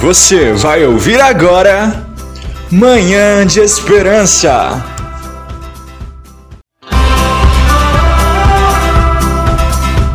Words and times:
Você 0.00 0.54
vai 0.54 0.86
ouvir 0.86 1.20
agora 1.20 2.06
Manhã 2.70 3.46
de 3.46 3.60
Esperança. 3.60 4.82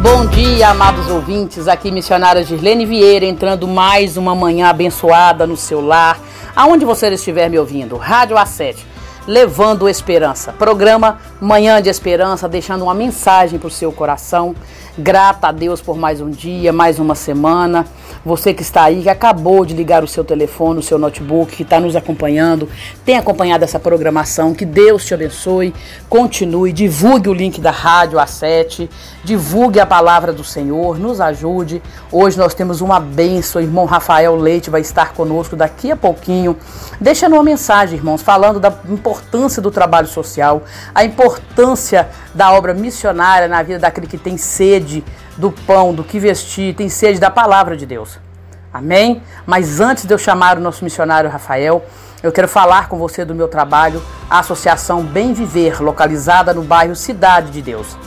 Bom 0.01 0.25
dia, 0.25 0.69
amados 0.69 1.07
ouvintes. 1.11 1.67
Aqui, 1.67 1.91
missionária 1.91 2.43
Girlene 2.43 2.87
Vieira, 2.87 3.23
entrando 3.23 3.67
mais 3.67 4.17
uma 4.17 4.33
manhã 4.33 4.67
abençoada 4.67 5.45
no 5.45 5.55
seu 5.55 5.79
lar, 5.79 6.19
aonde 6.55 6.83
você 6.83 7.07
estiver 7.09 7.47
me 7.47 7.59
ouvindo. 7.59 7.97
Rádio 7.97 8.35
A7, 8.35 8.77
levando 9.27 9.89
esperança. 9.89 10.53
Programa 10.53 11.19
Manhã 11.41 11.81
de 11.81 11.89
Esperança, 11.89 12.47
deixando 12.47 12.83
uma 12.83 12.93
mensagem 12.93 13.59
para 13.59 13.67
o 13.67 13.71
seu 13.71 13.91
coração. 13.91 14.55
Grata 14.97 15.49
a 15.49 15.51
Deus 15.51 15.79
por 15.79 15.95
mais 15.95 16.21
um 16.21 16.29
dia, 16.29 16.71
mais 16.73 16.97
uma 16.97 17.13
semana. 17.13 17.85
Você 18.25 18.51
que 18.53 18.63
está 18.63 18.83
aí, 18.83 19.03
que 19.03 19.09
acabou 19.09 19.63
de 19.63 19.75
ligar 19.75 20.03
o 20.03 20.07
seu 20.07 20.23
telefone, 20.23 20.79
o 20.79 20.83
seu 20.83 20.97
notebook, 20.97 21.55
que 21.55 21.61
está 21.61 21.79
nos 21.79 21.95
acompanhando, 21.95 22.67
tem 23.05 23.15
acompanhado 23.15 23.63
essa 23.63 23.79
programação. 23.79 24.55
Que 24.55 24.65
Deus 24.65 25.05
te 25.05 25.13
abençoe. 25.13 25.73
Continue, 26.09 26.71
divulgue 26.71 27.29
o 27.29 27.33
link 27.33 27.61
da 27.61 27.69
Rádio 27.69 28.17
A7, 28.17 28.89
divulgue 29.23 29.79
a 29.79 29.85
palavra 29.85 30.33
do 30.33 30.43
Senhor, 30.43 30.97
nos 30.97 31.21
ajude. 31.21 31.81
Hoje 32.11 32.37
nós 32.37 32.55
temos 32.55 32.81
uma 32.81 32.99
benção. 32.99 33.61
O 33.61 33.63
irmão 33.63 33.85
Rafael 33.85 34.35
Leite 34.35 34.69
vai 34.69 34.81
estar 34.81 35.13
conosco 35.13 35.55
daqui 35.55 35.91
a 35.91 35.95
pouquinho, 35.95 36.57
deixando 36.99 37.33
uma 37.33 37.43
mensagem, 37.43 37.97
irmãos, 37.97 38.23
falando 38.23 38.59
da 38.59 38.73
importância 38.89 39.16
do 39.61 39.71
trabalho 39.71 40.07
social, 40.07 40.63
a 40.93 41.03
importância 41.03 42.09
da 42.33 42.51
obra 42.51 42.73
missionária 42.73 43.47
na 43.47 43.61
vida 43.63 43.79
daquele 43.79 44.07
que 44.07 44.17
tem 44.17 44.37
sede 44.37 45.03
do 45.37 45.51
pão, 45.51 45.93
do 45.93 46.03
que 46.03 46.19
vestir, 46.19 46.75
tem 46.75 46.89
sede 46.89 47.19
da 47.19 47.29
palavra 47.29 47.77
de 47.77 47.85
Deus. 47.85 48.19
Amém? 48.73 49.23
Mas 49.45 49.79
antes 49.79 50.05
de 50.05 50.13
eu 50.13 50.17
chamar 50.17 50.57
o 50.57 50.61
nosso 50.61 50.83
missionário 50.83 51.29
Rafael, 51.29 51.85
eu 52.21 52.31
quero 52.31 52.47
falar 52.47 52.89
com 52.89 52.97
você 52.97 53.23
do 53.23 53.35
meu 53.35 53.47
trabalho, 53.47 54.01
a 54.29 54.39
Associação 54.39 55.03
Bem 55.03 55.33
Viver, 55.33 55.81
localizada 55.81 56.53
no 56.53 56.63
bairro 56.63 56.95
Cidade 56.95 57.51
de 57.51 57.61
Deus. 57.61 57.97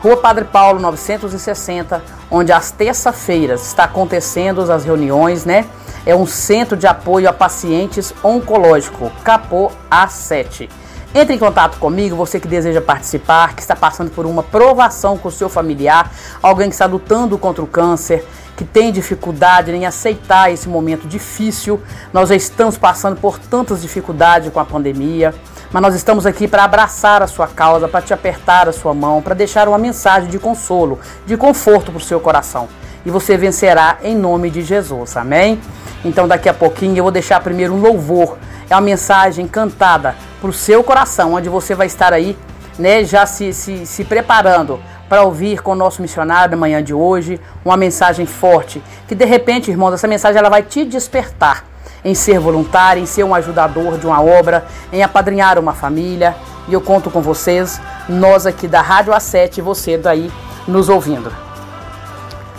Rua 0.00 0.16
Padre 0.16 0.44
Paulo 0.44 0.78
960, 0.78 2.02
onde 2.30 2.52
às 2.52 2.70
terça-feiras 2.70 3.66
está 3.66 3.84
acontecendo 3.84 4.70
as 4.70 4.84
reuniões, 4.84 5.44
né? 5.44 5.66
É 6.06 6.14
um 6.14 6.24
centro 6.24 6.76
de 6.76 6.86
apoio 6.86 7.28
a 7.28 7.32
pacientes 7.32 8.14
oncológico, 8.22 9.10
Capô 9.24 9.72
A7. 9.90 10.70
Entre 11.12 11.34
em 11.34 11.38
contato 11.38 11.78
comigo, 11.78 12.14
você 12.14 12.38
que 12.38 12.46
deseja 12.46 12.80
participar, 12.80 13.56
que 13.56 13.60
está 13.60 13.74
passando 13.74 14.12
por 14.12 14.24
uma 14.24 14.44
provação 14.44 15.18
com 15.18 15.26
o 15.26 15.32
seu 15.32 15.48
familiar, 15.48 16.12
alguém 16.40 16.68
que 16.68 16.76
está 16.76 16.86
lutando 16.86 17.36
contra 17.36 17.60
o 17.60 17.66
câncer, 17.66 18.24
que 18.56 18.64
tem 18.64 18.92
dificuldade 18.92 19.72
em 19.72 19.84
aceitar 19.84 20.52
esse 20.52 20.68
momento 20.68 21.08
difícil. 21.08 21.82
Nós 22.12 22.28
já 22.28 22.36
estamos 22.36 22.78
passando 22.78 23.20
por 23.20 23.40
tantas 23.40 23.82
dificuldades 23.82 24.52
com 24.52 24.60
a 24.60 24.64
pandemia, 24.64 25.34
mas 25.72 25.82
nós 25.82 25.96
estamos 25.96 26.24
aqui 26.24 26.46
para 26.46 26.62
abraçar 26.62 27.20
a 27.20 27.26
sua 27.26 27.48
causa, 27.48 27.88
para 27.88 28.02
te 28.02 28.14
apertar 28.14 28.68
a 28.68 28.72
sua 28.72 28.94
mão, 28.94 29.20
para 29.20 29.34
deixar 29.34 29.66
uma 29.66 29.78
mensagem 29.78 30.30
de 30.30 30.38
consolo, 30.38 31.00
de 31.26 31.36
conforto 31.36 31.90
para 31.90 31.98
o 31.98 32.00
seu 32.00 32.20
coração. 32.20 32.68
E 33.04 33.10
você 33.10 33.36
vencerá 33.36 33.98
em 34.04 34.16
nome 34.16 34.50
de 34.50 34.62
Jesus, 34.62 35.16
amém? 35.16 35.60
Então 36.04 36.28
daqui 36.28 36.48
a 36.48 36.54
pouquinho 36.54 36.96
eu 36.96 37.02
vou 37.02 37.12
deixar 37.12 37.40
primeiro 37.40 37.74
um 37.74 37.80
louvor, 37.80 38.36
é 38.68 38.74
uma 38.74 38.80
mensagem 38.80 39.46
cantada 39.46 40.14
para 40.40 40.50
o 40.50 40.52
seu 40.52 40.82
coração, 40.84 41.34
onde 41.34 41.48
você 41.48 41.74
vai 41.74 41.86
estar 41.86 42.12
aí, 42.12 42.36
né, 42.78 43.04
já 43.04 43.24
se, 43.26 43.52
se, 43.52 43.86
se 43.86 44.04
preparando 44.04 44.80
para 45.08 45.22
ouvir 45.22 45.62
com 45.62 45.72
o 45.72 45.76
nosso 45.76 46.02
missionário 46.02 46.50
da 46.50 46.56
manhã 46.56 46.82
de 46.82 46.92
hoje 46.92 47.40
uma 47.64 47.76
mensagem 47.76 48.26
forte, 48.26 48.82
que 49.06 49.14
de 49.14 49.24
repente, 49.24 49.70
irmãos, 49.70 49.94
essa 49.94 50.08
mensagem 50.08 50.38
ela 50.38 50.50
vai 50.50 50.62
te 50.62 50.84
despertar 50.84 51.64
em 52.04 52.14
ser 52.14 52.38
voluntário, 52.38 53.02
em 53.02 53.06
ser 53.06 53.24
um 53.24 53.34
ajudador 53.34 53.98
de 53.98 54.06
uma 54.06 54.22
obra, 54.22 54.64
em 54.92 55.02
apadrinhar 55.02 55.58
uma 55.58 55.72
família. 55.72 56.36
E 56.68 56.72
eu 56.72 56.80
conto 56.80 57.10
com 57.10 57.20
vocês, 57.20 57.80
nós 58.08 58.46
aqui 58.46 58.68
da 58.68 58.80
Rádio 58.80 59.12
A7 59.12 59.58
e 59.58 59.60
você 59.60 59.98
daí 59.98 60.30
nos 60.68 60.88
ouvindo. 60.88 61.32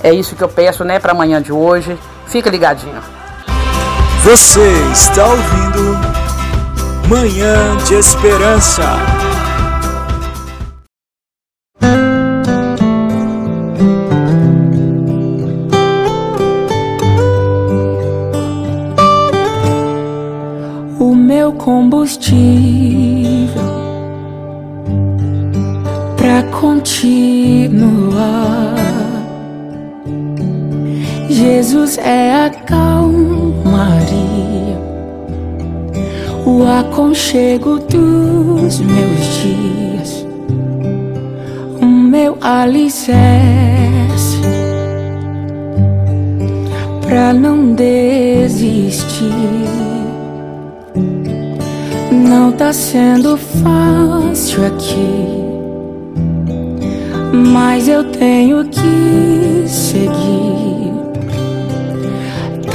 É 0.04 0.14
isso 0.14 0.36
que 0.36 0.44
eu 0.44 0.50
peço, 0.50 0.84
né, 0.84 1.00
para 1.00 1.12
amanhã 1.12 1.42
de 1.42 1.52
hoje. 1.52 1.98
Fica 2.28 2.50
ligadinho. 2.50 3.17
Você 4.30 4.68
está 4.92 5.26
ouvindo 5.26 5.96
Manhã 7.08 7.78
de 7.88 7.94
Esperança. 7.94 8.84
O 21.00 21.16
meu 21.16 21.54
combustível 21.54 22.36
para 26.18 26.44
continuar. 26.52 27.88
Jesus 31.30 31.98
é 31.98 32.44
a 32.44 32.50
calmaria 33.78 34.76
o 36.46 36.64
aconchego 36.66 37.78
dos 37.78 38.80
meus 38.80 39.20
dias, 39.44 40.26
o 41.80 41.86
meu 41.86 42.38
alicerce 42.42 43.28
pra 47.06 47.34
não 47.34 47.74
desistir. 47.74 49.32
Não 52.12 52.52
tá 52.54 52.74
sendo 52.74 53.38
fácil 53.38 54.66
aqui, 54.66 55.26
mas 57.54 57.88
eu 57.88 58.06
tenho 58.06 58.66
que 58.66 59.68
seguir. 59.68 60.67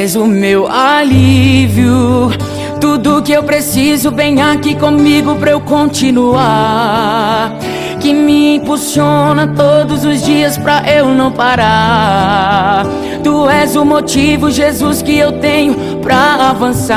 És 0.00 0.14
o 0.14 0.26
meu 0.26 0.68
alívio. 0.70 2.30
Tudo 2.80 3.20
que 3.20 3.32
eu 3.32 3.42
preciso, 3.42 4.12
vem 4.12 4.40
aqui 4.40 4.76
comigo 4.76 5.34
pra 5.34 5.50
eu 5.50 5.60
continuar 5.60 7.52
que 8.00 8.12
me 8.14 8.56
impulsiona 8.56 9.48
todos 9.48 10.04
os 10.04 10.22
dias 10.24 10.56
pra 10.56 10.82
eu 10.88 11.08
não 11.08 11.32
parar. 11.32 12.86
Tu 13.24 13.50
és 13.50 13.74
o 13.74 13.84
motivo, 13.84 14.50
Jesus, 14.52 15.02
que 15.02 15.18
eu 15.18 15.32
tenho 15.32 15.74
pra 16.00 16.48
avançar. 16.50 16.96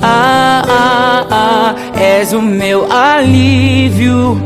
Ah, 0.00 0.62
ah, 0.68 1.26
ah, 1.28 1.74
és 2.00 2.32
o 2.32 2.40
meu 2.40 2.86
alívio, 2.90 4.40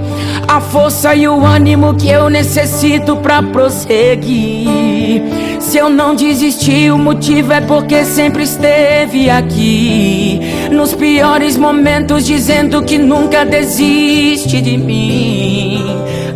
a 0.51 0.61
força 0.61 1.15
e 1.15 1.29
o 1.29 1.47
ânimo 1.47 1.95
que 1.95 2.09
eu 2.09 2.29
necessito 2.29 3.17
pra 3.19 3.41
prosseguir. 3.41 5.23
Se 5.61 5.79
eu 5.79 5.89
não 5.89 6.17
desisti, 6.17 6.91
o 6.91 6.99
motivo 6.99 7.53
é 7.53 7.61
porque 7.61 8.05
sempre 8.05 8.43
esteve 8.43 9.31
aqui. 9.31 10.41
Nos 10.73 10.93
piores 10.93 11.57
momentos, 11.57 12.27
dizendo 12.27 12.83
que 12.83 12.99
nunca 12.99 13.45
desiste 13.45 14.61
de 14.61 14.77
mim. 14.77 15.85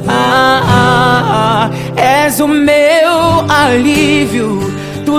Ah, 0.07 0.63
ah, 0.65 1.25
ah, 1.27 2.01
és 2.01 2.39
o 2.39 2.47
meu 2.47 3.51
alívio. 3.51 4.74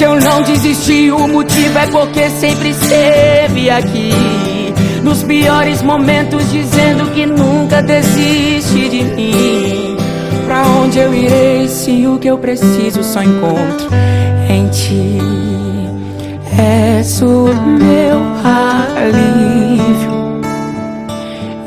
Se 0.00 0.04
eu 0.04 0.18
não 0.18 0.40
desisti, 0.40 1.10
o 1.10 1.28
motivo 1.28 1.78
é 1.78 1.86
porque 1.88 2.30
sempre 2.30 2.70
esteve 2.70 3.68
aqui. 3.68 4.10
Nos 5.02 5.22
piores 5.22 5.82
momentos, 5.82 6.50
dizendo 6.50 7.10
que 7.12 7.26
nunca 7.26 7.82
desiste 7.82 8.88
de 8.88 9.04
mim. 9.04 9.98
Pra 10.46 10.62
onde 10.62 11.00
eu 11.00 11.12
irei 11.12 11.68
se 11.68 12.06
o 12.06 12.18
que 12.18 12.28
eu 12.28 12.38
preciso 12.38 13.04
só 13.04 13.22
encontro 13.22 13.90
em 14.48 14.68
ti? 14.68 15.18
És 16.58 17.20
o 17.20 17.50
meu 17.52 18.22
alívio, 19.02 20.40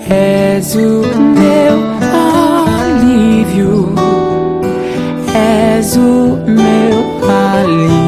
és 0.09 0.74
o 0.74 1.03
meu 1.36 1.83
alívio, 2.81 3.94
és 5.36 5.95
o 5.97 6.39
meu 6.47 6.97
alívio, 7.29 8.02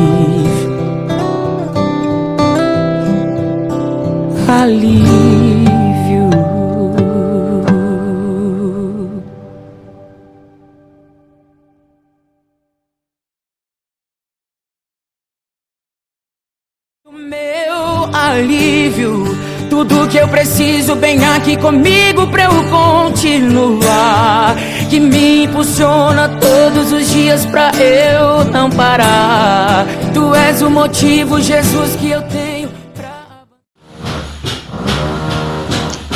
aqui 21.45 21.55
comigo 21.57 22.25
pra 22.27 22.45
eu 22.45 22.63
continuar. 22.63 24.55
Que 24.89 24.99
me 24.99 25.43
impulsiona 25.43 26.27
todos 26.27 26.91
os 26.91 27.07
dias 27.11 27.45
pra 27.45 27.71
eu 27.75 28.43
não 28.45 28.69
parar. 28.69 29.85
Tu 30.11 30.33
és 30.33 30.63
o 30.63 30.69
motivo, 30.71 31.39
Jesus, 31.39 31.95
que 31.95 32.09
eu 32.09 32.23
tenho 32.23 32.69
pra. 32.95 33.45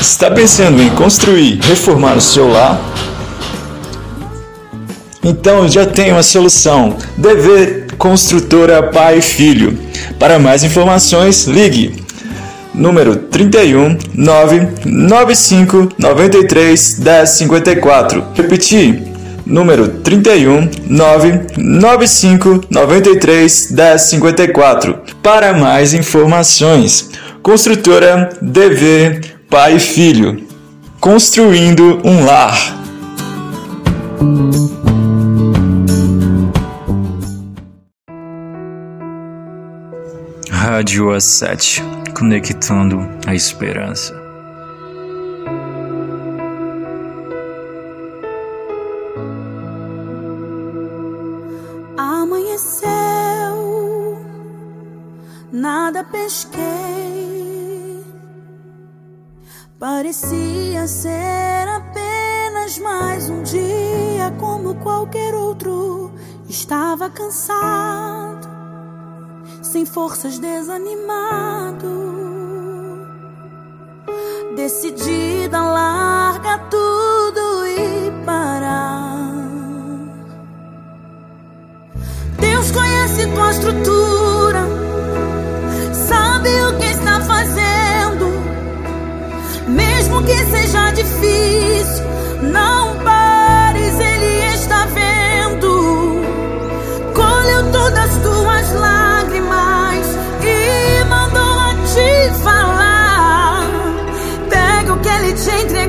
Está 0.02 0.31
pensando 0.31 0.81
em 0.81 0.90
construir, 0.90 1.60
reformar 1.62 2.18
o 2.18 2.22
seu 2.22 2.50
lar? 2.50 2.80
Então 5.24 5.68
já 5.68 5.86
tem 5.86 6.12
uma 6.12 6.24
solução. 6.24 6.98
Dever 7.18 7.94
Construtora 7.98 8.81
Pai 8.81 9.20
e 9.20 9.22
Filho. 9.22 9.78
Para 10.18 10.40
mais 10.40 10.64
informações, 10.64 11.46
ligue 11.46 12.09
número 12.80 13.16
31 13.16 13.98
995 14.16 15.90
93 16.00 17.00
1054. 17.00 18.24
Repetir, 18.34 19.04
número 19.46 19.90
31 19.90 20.70
995 20.88 22.62
93 22.70 23.72
1054. 23.72 25.00
Para 25.22 25.54
mais 25.54 25.94
informações, 25.94 27.12
Construtora 27.44 28.30
DV 28.42 29.22
Pai 29.50 29.76
e 29.76 29.80
Filho. 29.80 30.48
Construindo 31.00 32.02
um 32.04 32.26
lar. 32.26 32.80
Rádio 40.52 41.08
A7, 41.08 41.81
conectando 42.19 43.00
a 43.25 43.33
esperança. 43.33 44.13
Amanheceu, 51.98 52.89
nada 55.50 56.04
pesquei. 56.04 56.60
Parecia 59.80 60.85
ser 60.88 61.69
apenas 61.69 62.78
mais 62.80 63.30
um 63.30 63.42
dia 63.44 64.30
como 64.38 64.76
qualquer 64.76 65.33
outro. 65.33 66.11
Estava 66.49 67.09
cansado 67.09 68.49
sem 69.61 69.85
forças, 69.85 70.39
desanimado. 70.39 71.87
Decidida, 74.56 75.61
larga 75.61 76.57
tudo 76.69 77.68
e 77.68 78.11
parar. 78.25 79.33
Deus 82.39 82.71
conhece 82.71 83.28
tua 83.28 83.51
estrutura, 83.51 84.66
sabe 85.94 86.49
o 86.61 86.78
que 86.78 86.85
está 86.85 87.21
fazendo, 87.21 88.28
mesmo 89.68 90.23
que 90.23 90.37
seja 90.45 90.92
difícil, 90.92 92.06
não 92.51 92.97
pares, 93.04 93.19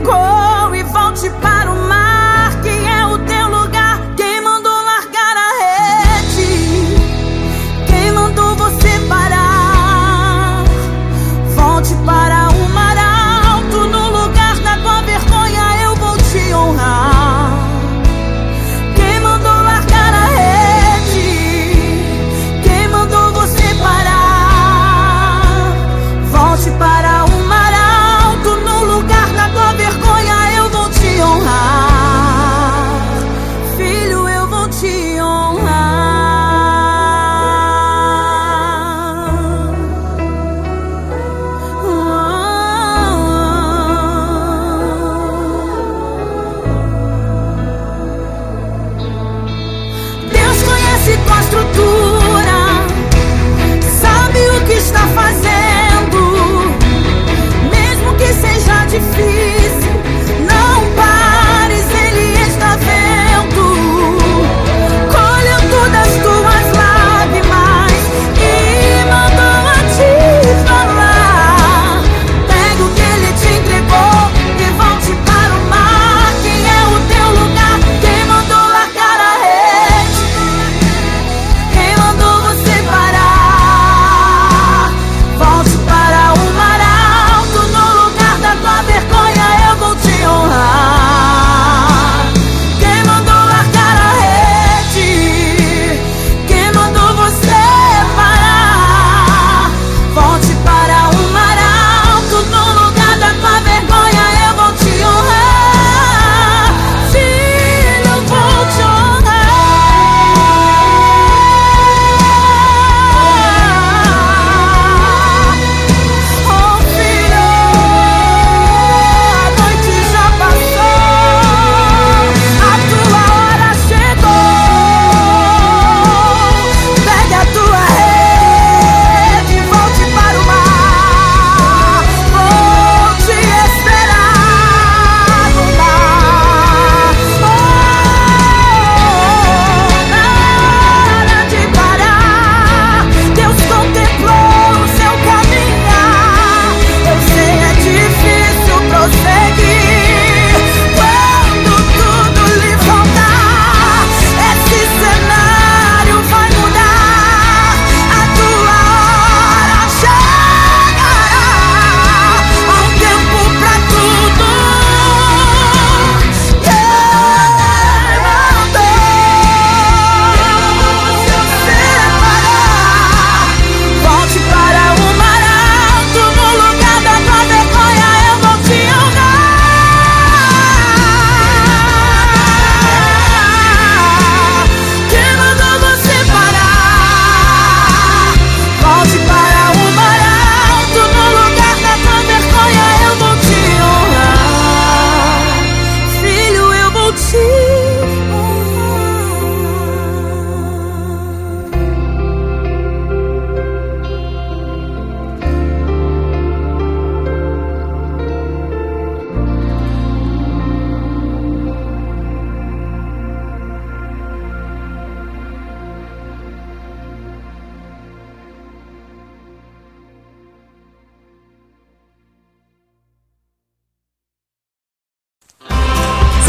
te 0.02 0.39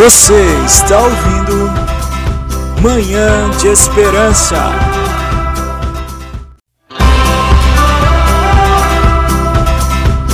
Você 0.04 0.34
está 0.66 0.98
ouvindo 1.00 1.70
Manhã 2.82 3.52
de 3.60 3.68
Esperança. 3.68 4.58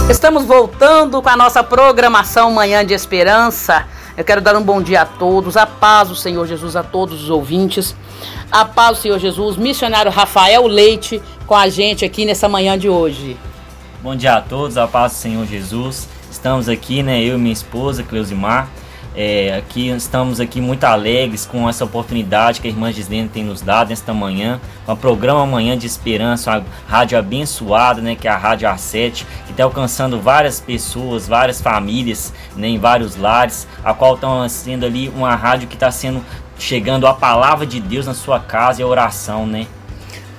Estamos 0.09 0.45
voltando 0.45 1.21
com 1.21 1.27
a 1.27 1.35
nossa 1.35 1.65
programação 1.65 2.49
Manhã 2.49 2.85
de 2.85 2.93
Esperança. 2.93 3.85
Eu 4.15 4.23
quero 4.23 4.39
dar 4.39 4.55
um 4.55 4.63
bom 4.63 4.81
dia 4.81 5.01
a 5.01 5.05
todos, 5.05 5.57
a 5.57 5.65
paz 5.65 6.07
do 6.07 6.15
Senhor 6.15 6.47
Jesus 6.47 6.77
a 6.77 6.83
todos 6.83 7.23
os 7.23 7.29
ouvintes. 7.29 7.93
A 8.49 8.63
paz 8.63 8.99
do 8.99 9.01
Senhor 9.01 9.19
Jesus, 9.19 9.57
missionário 9.57 10.09
Rafael 10.09 10.65
Leite 10.65 11.21
com 11.45 11.55
a 11.55 11.67
gente 11.67 12.05
aqui 12.05 12.23
nessa 12.23 12.47
manhã 12.47 12.79
de 12.79 12.87
hoje. 12.87 13.35
Bom 14.01 14.15
dia 14.15 14.35
a 14.35 14.41
todos, 14.41 14.77
a 14.77 14.87
paz 14.87 15.11
do 15.11 15.17
Senhor 15.17 15.45
Jesus. 15.45 16.07
Estamos 16.31 16.69
aqui, 16.69 17.03
né, 17.03 17.21
eu 17.21 17.35
e 17.35 17.37
minha 17.37 17.51
esposa, 17.51 18.01
Cleusimar, 18.01 18.69
é, 19.19 19.55
aqui 19.57 19.89
estamos 19.89 20.39
aqui 20.39 20.61
muito 20.61 20.83
alegres 20.83 21.43
com 21.43 21.67
essa 21.67 21.83
oportunidade 21.83 22.61
que 22.61 22.67
a 22.67 22.69
irmã 22.69 22.91
Gislene 22.91 23.27
tem 23.27 23.43
nos 23.43 23.63
dado 23.63 23.89
nesta 23.89 24.13
manhã, 24.13 24.61
o 24.85 24.95
programa 24.95 25.43
Manhã 25.43 25.75
de 25.75 25.87
Esperança, 25.87 26.51
uma 26.51 26.65
rádio 26.87 27.17
abençoada, 27.17 27.99
né, 27.99 28.15
que 28.15 28.27
é 28.27 28.31
a 28.31 28.37
Rádio 28.37 28.69
A7, 28.69 29.25
que 29.47 29.51
está 29.51 29.63
alcançando 29.63 30.21
várias 30.21 30.59
pessoas, 30.59 31.27
várias 31.27 31.59
famílias, 31.59 32.31
né, 32.55 32.67
em 32.67 32.77
vários 32.77 33.15
lares, 33.15 33.67
a 33.83 33.91
qual 33.91 34.13
estão 34.13 34.47
sendo 34.47 34.85
ali 34.85 35.09
uma 35.09 35.33
rádio 35.35 35.67
que 35.67 35.73
está 35.73 35.89
sendo 35.89 36.23
chegando 36.59 37.07
a 37.07 37.13
palavra 37.13 37.65
de 37.65 37.79
Deus 37.79 38.05
na 38.05 38.13
sua 38.13 38.39
casa 38.39 38.81
e 38.81 38.83
a 38.83 38.87
oração, 38.87 39.47
né? 39.47 39.65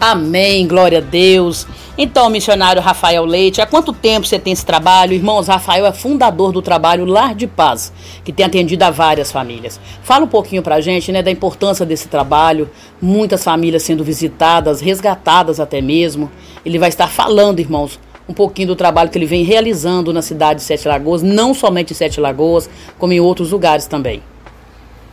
Amém, 0.00 0.68
glória 0.68 0.98
a 0.98 1.00
Deus. 1.00 1.66
Então, 1.96 2.30
missionário 2.30 2.80
Rafael 2.80 3.24
Leite, 3.24 3.60
há 3.60 3.66
quanto 3.66 3.92
tempo 3.92 4.28
você 4.28 4.38
tem 4.38 4.52
esse 4.52 4.64
trabalho? 4.64 5.12
Irmãos, 5.12 5.48
Rafael 5.48 5.84
é 5.84 5.92
fundador 5.92 6.52
do 6.52 6.62
trabalho 6.62 7.04
Lar 7.04 7.34
de 7.34 7.48
Paz, 7.48 7.92
que 8.22 8.32
tem 8.32 8.46
atendido 8.46 8.84
a 8.84 8.90
várias 8.90 9.32
famílias. 9.32 9.80
Fala 10.04 10.24
um 10.24 10.28
pouquinho 10.28 10.62
pra 10.62 10.80
gente, 10.80 11.10
né, 11.10 11.20
da 11.20 11.32
importância 11.32 11.84
desse 11.84 12.06
trabalho, 12.06 12.70
muitas 13.02 13.42
famílias 13.42 13.82
sendo 13.82 14.04
visitadas, 14.04 14.80
resgatadas 14.80 15.58
até 15.58 15.80
mesmo. 15.80 16.30
Ele 16.64 16.78
vai 16.78 16.90
estar 16.90 17.08
falando, 17.08 17.58
irmãos, 17.58 17.98
um 18.28 18.32
pouquinho 18.32 18.68
do 18.68 18.76
trabalho 18.76 19.10
que 19.10 19.18
ele 19.18 19.26
vem 19.26 19.42
realizando 19.42 20.12
na 20.12 20.22
cidade 20.22 20.60
de 20.60 20.64
Sete 20.64 20.86
Lagoas, 20.86 21.24
não 21.24 21.52
somente 21.52 21.92
em 21.92 21.96
Sete 21.96 22.20
Lagoas, 22.20 22.70
como 23.00 23.12
em 23.12 23.18
outros 23.18 23.50
lugares 23.50 23.88
também. 23.88 24.22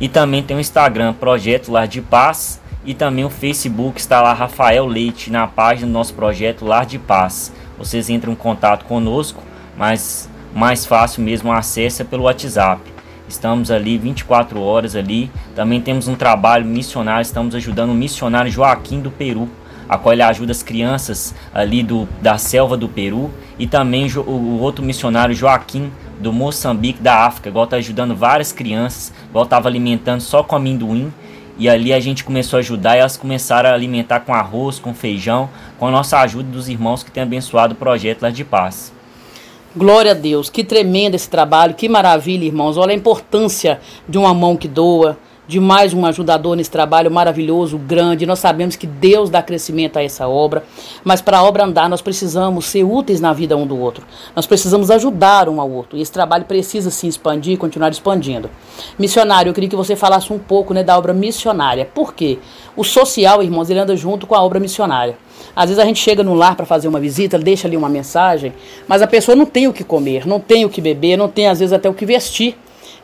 e 0.00 0.08
também 0.08 0.44
tem 0.44 0.56
o 0.56 0.60
Instagram 0.60 1.12
Projeto 1.12 1.72
Lar 1.72 1.88
de 1.88 2.00
Paz 2.00 2.60
e 2.84 2.94
também 2.94 3.24
o 3.24 3.30
Facebook 3.30 3.98
está 3.98 4.22
lá 4.22 4.32
Rafael 4.32 4.86
Leite 4.86 5.28
na 5.28 5.48
página 5.48 5.88
do 5.88 5.92
nosso 5.92 6.14
projeto 6.14 6.64
Lar 6.64 6.86
de 6.86 7.00
Paz. 7.00 7.52
Vocês 7.76 8.08
entram 8.08 8.32
em 8.32 8.36
contato 8.36 8.84
conosco, 8.84 9.42
mas 9.76 10.30
mais 10.54 10.86
fácil 10.86 11.24
mesmo 11.24 11.52
acesso 11.52 12.02
é 12.02 12.04
pelo 12.04 12.22
WhatsApp. 12.24 12.80
Estamos 13.28 13.70
ali 13.70 13.98
24 13.98 14.60
horas 14.60 14.96
ali. 14.96 15.30
Também 15.54 15.80
temos 15.80 16.08
um 16.08 16.14
trabalho 16.14 16.64
missionário, 16.64 17.22
estamos 17.22 17.54
ajudando 17.54 17.90
o 17.90 17.94
missionário 17.94 18.50
Joaquim 18.50 19.00
do 19.00 19.10
Peru, 19.10 19.48
a 19.88 19.98
qual 19.98 20.12
ele 20.12 20.22
ajuda 20.22 20.52
as 20.52 20.62
crianças 20.62 21.34
ali 21.52 21.82
do, 21.82 22.08
da 22.22 22.38
selva 22.38 22.76
do 22.76 22.88
Peru 22.88 23.30
e 23.58 23.66
também 23.66 24.06
o, 24.16 24.60
outro 24.60 24.84
missionário 24.84 25.34
Joaquim 25.34 25.90
do 26.20 26.32
Moçambique 26.32 27.02
da 27.02 27.26
África, 27.26 27.48
igual 27.48 27.66
tá 27.66 27.76
ajudando 27.76 28.14
várias 28.14 28.52
crianças, 28.52 29.12
igual 29.28 29.44
estava 29.44 29.68
alimentando 29.68 30.20
só 30.20 30.42
com 30.42 30.56
amendoim. 30.56 31.12
E 31.60 31.68
ali 31.68 31.92
a 31.92 31.98
gente 31.98 32.22
começou 32.22 32.56
a 32.56 32.60
ajudar 32.60 32.96
e 32.96 33.00
elas 33.00 33.16
começaram 33.16 33.70
a 33.70 33.72
alimentar 33.72 34.20
com 34.20 34.32
arroz, 34.32 34.78
com 34.78 34.94
feijão, 34.94 35.50
com 35.76 35.88
a 35.88 35.90
nossa 35.90 36.20
ajuda 36.20 36.48
dos 36.48 36.68
irmãos 36.68 37.02
que 37.02 37.10
têm 37.10 37.24
abençoado 37.24 37.74
o 37.74 37.76
projeto 37.76 38.22
lá 38.22 38.30
de 38.30 38.44
paz. 38.44 38.92
Glória 39.78 40.10
a 40.10 40.14
Deus, 40.14 40.50
que 40.50 40.64
tremendo 40.64 41.14
esse 41.14 41.30
trabalho, 41.30 41.72
que 41.72 41.88
maravilha, 41.88 42.44
irmãos. 42.44 42.76
Olha 42.76 42.90
a 42.90 42.96
importância 42.96 43.80
de 44.08 44.18
uma 44.18 44.34
mão 44.34 44.56
que 44.56 44.66
doa, 44.66 45.16
de 45.48 45.58
mais 45.58 45.94
um 45.94 46.04
ajudador 46.04 46.54
nesse 46.54 46.70
trabalho 46.70 47.10
maravilhoso, 47.10 47.78
grande. 47.78 48.26
Nós 48.26 48.38
sabemos 48.38 48.76
que 48.76 48.86
Deus 48.86 49.30
dá 49.30 49.42
crescimento 49.42 49.96
a 49.96 50.02
essa 50.02 50.28
obra, 50.28 50.62
mas 51.02 51.22
para 51.22 51.38
a 51.38 51.42
obra 51.42 51.64
andar, 51.64 51.88
nós 51.88 52.02
precisamos 52.02 52.66
ser 52.66 52.84
úteis 52.84 53.18
na 53.18 53.32
vida 53.32 53.56
um 53.56 53.66
do 53.66 53.78
outro. 53.78 54.04
Nós 54.36 54.46
precisamos 54.46 54.90
ajudar 54.90 55.48
um 55.48 55.58
ao 55.58 55.70
outro. 55.70 55.96
E 55.96 56.02
esse 56.02 56.12
trabalho 56.12 56.44
precisa 56.44 56.90
se 56.90 57.08
expandir 57.08 57.54
e 57.54 57.56
continuar 57.56 57.90
expandindo. 57.90 58.50
Missionário, 58.98 59.48
eu 59.48 59.54
queria 59.54 59.70
que 59.70 59.74
você 59.76 59.96
falasse 59.96 60.30
um 60.30 60.38
pouco 60.38 60.74
né, 60.74 60.84
da 60.84 60.98
obra 60.98 61.14
missionária. 61.14 61.88
Por 61.94 62.12
quê? 62.12 62.38
O 62.76 62.84
social, 62.84 63.42
irmãos, 63.42 63.70
ele 63.70 63.80
anda 63.80 63.96
junto 63.96 64.26
com 64.26 64.34
a 64.34 64.42
obra 64.42 64.60
missionária. 64.60 65.16
Às 65.56 65.70
vezes 65.70 65.82
a 65.82 65.86
gente 65.86 65.98
chega 65.98 66.22
no 66.22 66.34
lar 66.34 66.56
para 66.56 66.66
fazer 66.66 66.88
uma 66.88 67.00
visita, 67.00 67.38
deixa 67.38 67.66
ali 67.66 67.76
uma 67.76 67.88
mensagem, 67.88 68.52
mas 68.86 69.00
a 69.00 69.06
pessoa 69.06 69.34
não 69.34 69.46
tem 69.46 69.66
o 69.66 69.72
que 69.72 69.82
comer, 69.82 70.26
não 70.26 70.38
tem 70.38 70.66
o 70.66 70.68
que 70.68 70.80
beber, 70.80 71.16
não 71.16 71.28
tem 71.28 71.48
às 71.48 71.58
vezes 71.58 71.72
até 71.72 71.88
o 71.88 71.94
que 71.94 72.04
vestir. 72.04 72.54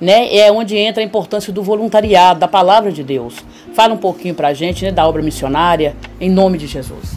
Né? 0.00 0.34
É 0.36 0.50
onde 0.50 0.76
entra 0.76 1.02
a 1.02 1.06
importância 1.06 1.52
do 1.52 1.62
voluntariado, 1.62 2.40
da 2.40 2.48
palavra 2.48 2.90
de 2.90 3.02
Deus. 3.02 3.36
Fala 3.74 3.94
um 3.94 3.98
pouquinho 3.98 4.34
para 4.34 4.48
a 4.48 4.54
gente 4.54 4.84
né, 4.84 4.90
da 4.90 5.06
obra 5.06 5.22
missionária, 5.22 5.96
em 6.20 6.30
nome 6.30 6.58
de 6.58 6.66
Jesus. 6.66 7.16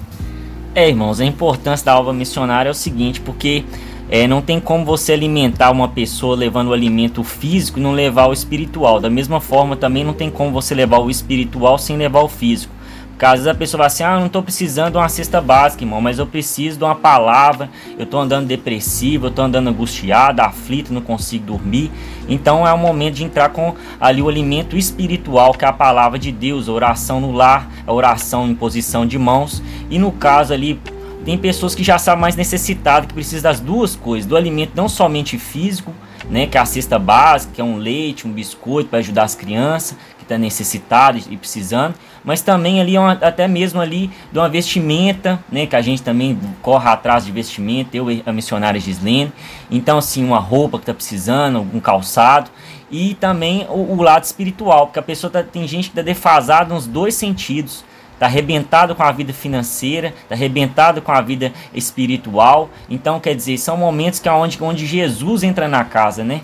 É, 0.76 0.88
irmãos, 0.88 1.20
a 1.20 1.26
importância 1.26 1.86
da 1.86 2.00
obra 2.00 2.14
missionária 2.14 2.70
é 2.70 2.72
o 2.72 2.76
seguinte, 2.76 3.20
porque 3.20 3.64
é, 4.10 4.28
não 4.28 4.42
tem 4.42 4.60
como 4.60 4.86
você 4.86 5.12
alimentar 5.12 5.72
uma 5.72 5.88
pessoa 5.90 6.36
levando 6.36 6.70
o 6.70 6.74
alimento 6.74 7.24
físico 7.24 7.80
e 7.80 7.82
não 7.82 7.92
levar 7.92 8.28
o 8.28 8.34
espiritual. 8.34 9.00
Da 9.00 9.10
mesma 9.10 9.42
forma, 9.42 9.76
também 9.76 10.04
não 10.04 10.14
tem 10.14 10.30
como 10.30 10.52
você 10.52 10.74
levar 10.74 11.00
o 11.00 11.10
espiritual 11.10 11.78
sem 11.78 11.98
levar 11.98 12.22
o 12.22 12.28
físico. 12.28 12.77
Caso 13.18 13.50
a 13.50 13.56
pessoa 13.56 13.80
vá 13.80 13.88
assim, 13.88 14.04
ah, 14.04 14.14
eu 14.14 14.20
não 14.20 14.28
estou 14.28 14.44
precisando 14.44 14.92
de 14.92 14.98
uma 14.98 15.10
cesta 15.10 15.42
básica, 15.42 15.84
irmão, 15.84 16.00
mas 16.00 16.20
eu 16.20 16.28
preciso 16.28 16.78
de 16.78 16.84
uma 16.84 16.94
palavra, 16.94 17.68
eu 17.98 18.04
estou 18.04 18.20
andando 18.20 18.46
depressivo, 18.46 19.26
eu 19.26 19.30
estou 19.30 19.44
andando 19.44 19.70
angustiado, 19.70 20.40
aflito, 20.42 20.94
não 20.94 21.02
consigo 21.02 21.46
dormir. 21.46 21.92
Então 22.30 22.68
é 22.68 22.72
o 22.72 22.78
momento 22.78 23.16
de 23.16 23.24
entrar 23.24 23.50
com 23.50 23.74
ali 24.00 24.22
o 24.22 24.30
alimento 24.30 24.78
espiritual, 24.78 25.52
que 25.54 25.66
é 25.66 25.68
a 25.68 25.74
palavra 25.74 26.20
de 26.20 26.32
Deus, 26.32 26.70
a 26.70 26.72
oração 26.72 27.20
no 27.20 27.32
lar, 27.32 27.68
a 27.88 27.92
oração 27.92 28.48
em 28.48 28.54
posição 28.54 29.04
de 29.04 29.18
mãos. 29.18 29.64
E 29.90 29.98
no 29.98 30.12
caso 30.12 30.54
ali, 30.54 30.80
tem 31.26 31.40
pessoas 31.40 31.74
que 31.74 31.84
já 31.84 31.98
sabem 31.98 32.22
mais 32.22 32.36
necessitadas, 32.36 33.08
que 33.08 33.14
precisam 33.16 33.42
das 33.42 33.60
duas 33.60 33.96
coisas, 33.96 34.26
do 34.26 34.38
alimento 34.38 34.74
não 34.76 34.88
somente 34.88 35.40
físico, 35.40 35.92
né, 36.30 36.46
que 36.46 36.58
é 36.58 36.62
a 36.62 36.66
cesta 36.66 37.00
básica, 37.00 37.54
que 37.56 37.62
é 37.62 37.64
um 37.64 37.78
leite, 37.78 38.28
um 38.28 38.32
biscoito 38.32 38.90
para 38.90 39.00
ajudar 39.00 39.24
as 39.24 39.34
crianças 39.34 39.98
que 40.18 40.24
estão 40.24 40.38
tá 40.38 40.38
necessitadas 40.38 41.28
e 41.30 41.36
precisando, 41.36 41.96
mas 42.28 42.42
também 42.42 42.82
ali 42.82 42.98
uma, 42.98 43.14
até 43.14 43.48
mesmo 43.48 43.80
ali 43.80 44.12
de 44.34 44.38
uma 44.38 44.50
vestimenta, 44.50 45.40
né, 45.50 45.66
que 45.66 45.78
a 45.78 45.82
gente 45.82 46.04
também 46.04 46.38
corre 46.62 46.90
atrás 46.90 47.24
de 47.24 47.32
vestimenta, 47.32 47.96
eu 47.96 48.08
a 48.26 48.34
missionária 48.34 48.78
Gislene, 48.82 49.32
então 49.72 49.98
assim, 49.98 50.26
uma 50.26 50.38
roupa 50.38 50.78
que 50.78 50.84
está 50.84 50.94
precisando, 50.94 51.66
um 51.74 51.80
calçado, 51.80 52.52
e 52.92 53.14
também 53.14 53.66
o, 53.70 53.94
o, 53.94 54.02
lado 54.02 54.26
espiritual, 54.26 54.88
porque 54.88 55.00
a 55.00 55.04
pessoa 55.04 55.32
tá, 55.32 55.42
tem 55.42 55.66
gente 55.66 55.86
que 55.86 55.92
está 55.92 56.02
defasada 56.02 56.74
nos 56.74 56.86
dois 56.86 57.16
sentidos, 57.16 57.86
tá 58.20 58.26
arrebentado 58.26 58.94
com 58.94 59.04
a 59.04 59.12
vida 59.14 59.32
financeira, 59.32 60.14
tá 60.28 60.36
arrebentado 60.36 61.02
com 61.02 61.14
a 61.14 61.22
vida 61.22 61.54
espiritual. 61.74 62.70
Então, 62.90 63.22
quer 63.22 63.36
dizer, 63.36 63.58
são 63.58 63.78
momentos 63.78 64.20
que 64.20 64.28
é 64.28 64.32
onde, 64.34 64.62
onde 64.62 64.86
Jesus 64.86 65.44
entra 65.44 65.70
na 65.70 65.86
casa, 65.86 66.26
né? 66.26 66.42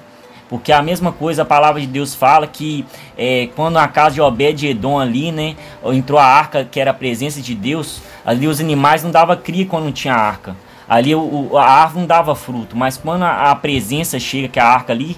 Porque 0.49 0.71
a 0.71 0.82
mesma 0.82 1.12
coisa 1.12 1.41
a 1.41 1.45
palavra 1.45 1.82
de 1.82 1.88
Deus 1.88 2.13
fala 2.13 2.45
que 2.45 2.86
é, 3.17 3.49
quando 3.56 3.77
a 3.77 3.88
casa 3.88 4.15
de 4.15 4.21
Obed 4.21 4.67
Edom 4.67 4.99
ali, 4.99 5.32
né, 5.32 5.56
entrou 5.86 6.19
a 6.19 6.25
arca 6.25 6.63
que 6.63 6.79
era 6.79 6.91
a 6.91 6.93
presença 6.93 7.41
de 7.41 7.56
Deus, 7.56 8.01
ali 8.25 8.47
os 8.47 8.60
animais 8.60 9.03
não 9.03 9.12
dava 9.12 9.36
cria 9.36 9.65
quando 9.65 9.86
não 9.86 9.91
tinha 9.91 10.13
arca. 10.13 10.56
Ali 10.88 11.15
o, 11.15 11.58
a 11.58 11.65
árvore 11.65 12.01
não 12.01 12.08
dava 12.08 12.36
fruto, 12.36 12.75
mas 12.75 12.97
quando 12.97 13.23
a, 13.23 13.51
a 13.51 13.56
presença 13.56 14.19
chega, 14.19 14.47
que 14.47 14.60
a 14.60 14.65
arca 14.67 14.93
ali 14.93 15.17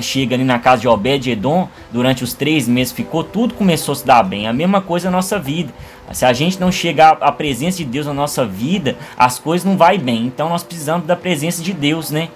chega 0.00 0.36
ali 0.36 0.44
na 0.44 0.58
casa 0.58 0.82
de 0.82 0.88
Obed 0.88 1.30
Edom, 1.30 1.68
durante 1.90 2.22
os 2.22 2.34
três 2.34 2.68
meses 2.68 2.92
ficou, 2.92 3.24
tudo 3.24 3.54
começou 3.54 3.92
a 3.92 3.96
se 3.96 4.06
dar 4.06 4.22
bem. 4.22 4.46
A 4.46 4.52
mesma 4.52 4.80
coisa 4.80 5.10
na 5.10 5.16
nossa 5.16 5.38
vida. 5.38 5.72
Se 6.12 6.24
a 6.24 6.32
gente 6.32 6.60
não 6.60 6.70
chegar 6.70 7.18
à 7.20 7.32
presença 7.32 7.78
de 7.78 7.84
Deus 7.84 8.06
na 8.06 8.12
nossa 8.12 8.44
vida, 8.44 8.96
as 9.16 9.38
coisas 9.38 9.64
não 9.64 9.76
vai 9.76 9.96
bem. 9.96 10.26
Então 10.26 10.48
nós 10.48 10.62
precisamos 10.62 11.06
da 11.06 11.16
presença 11.16 11.62
de 11.62 11.72
Deus, 11.72 12.10
né? 12.10 12.28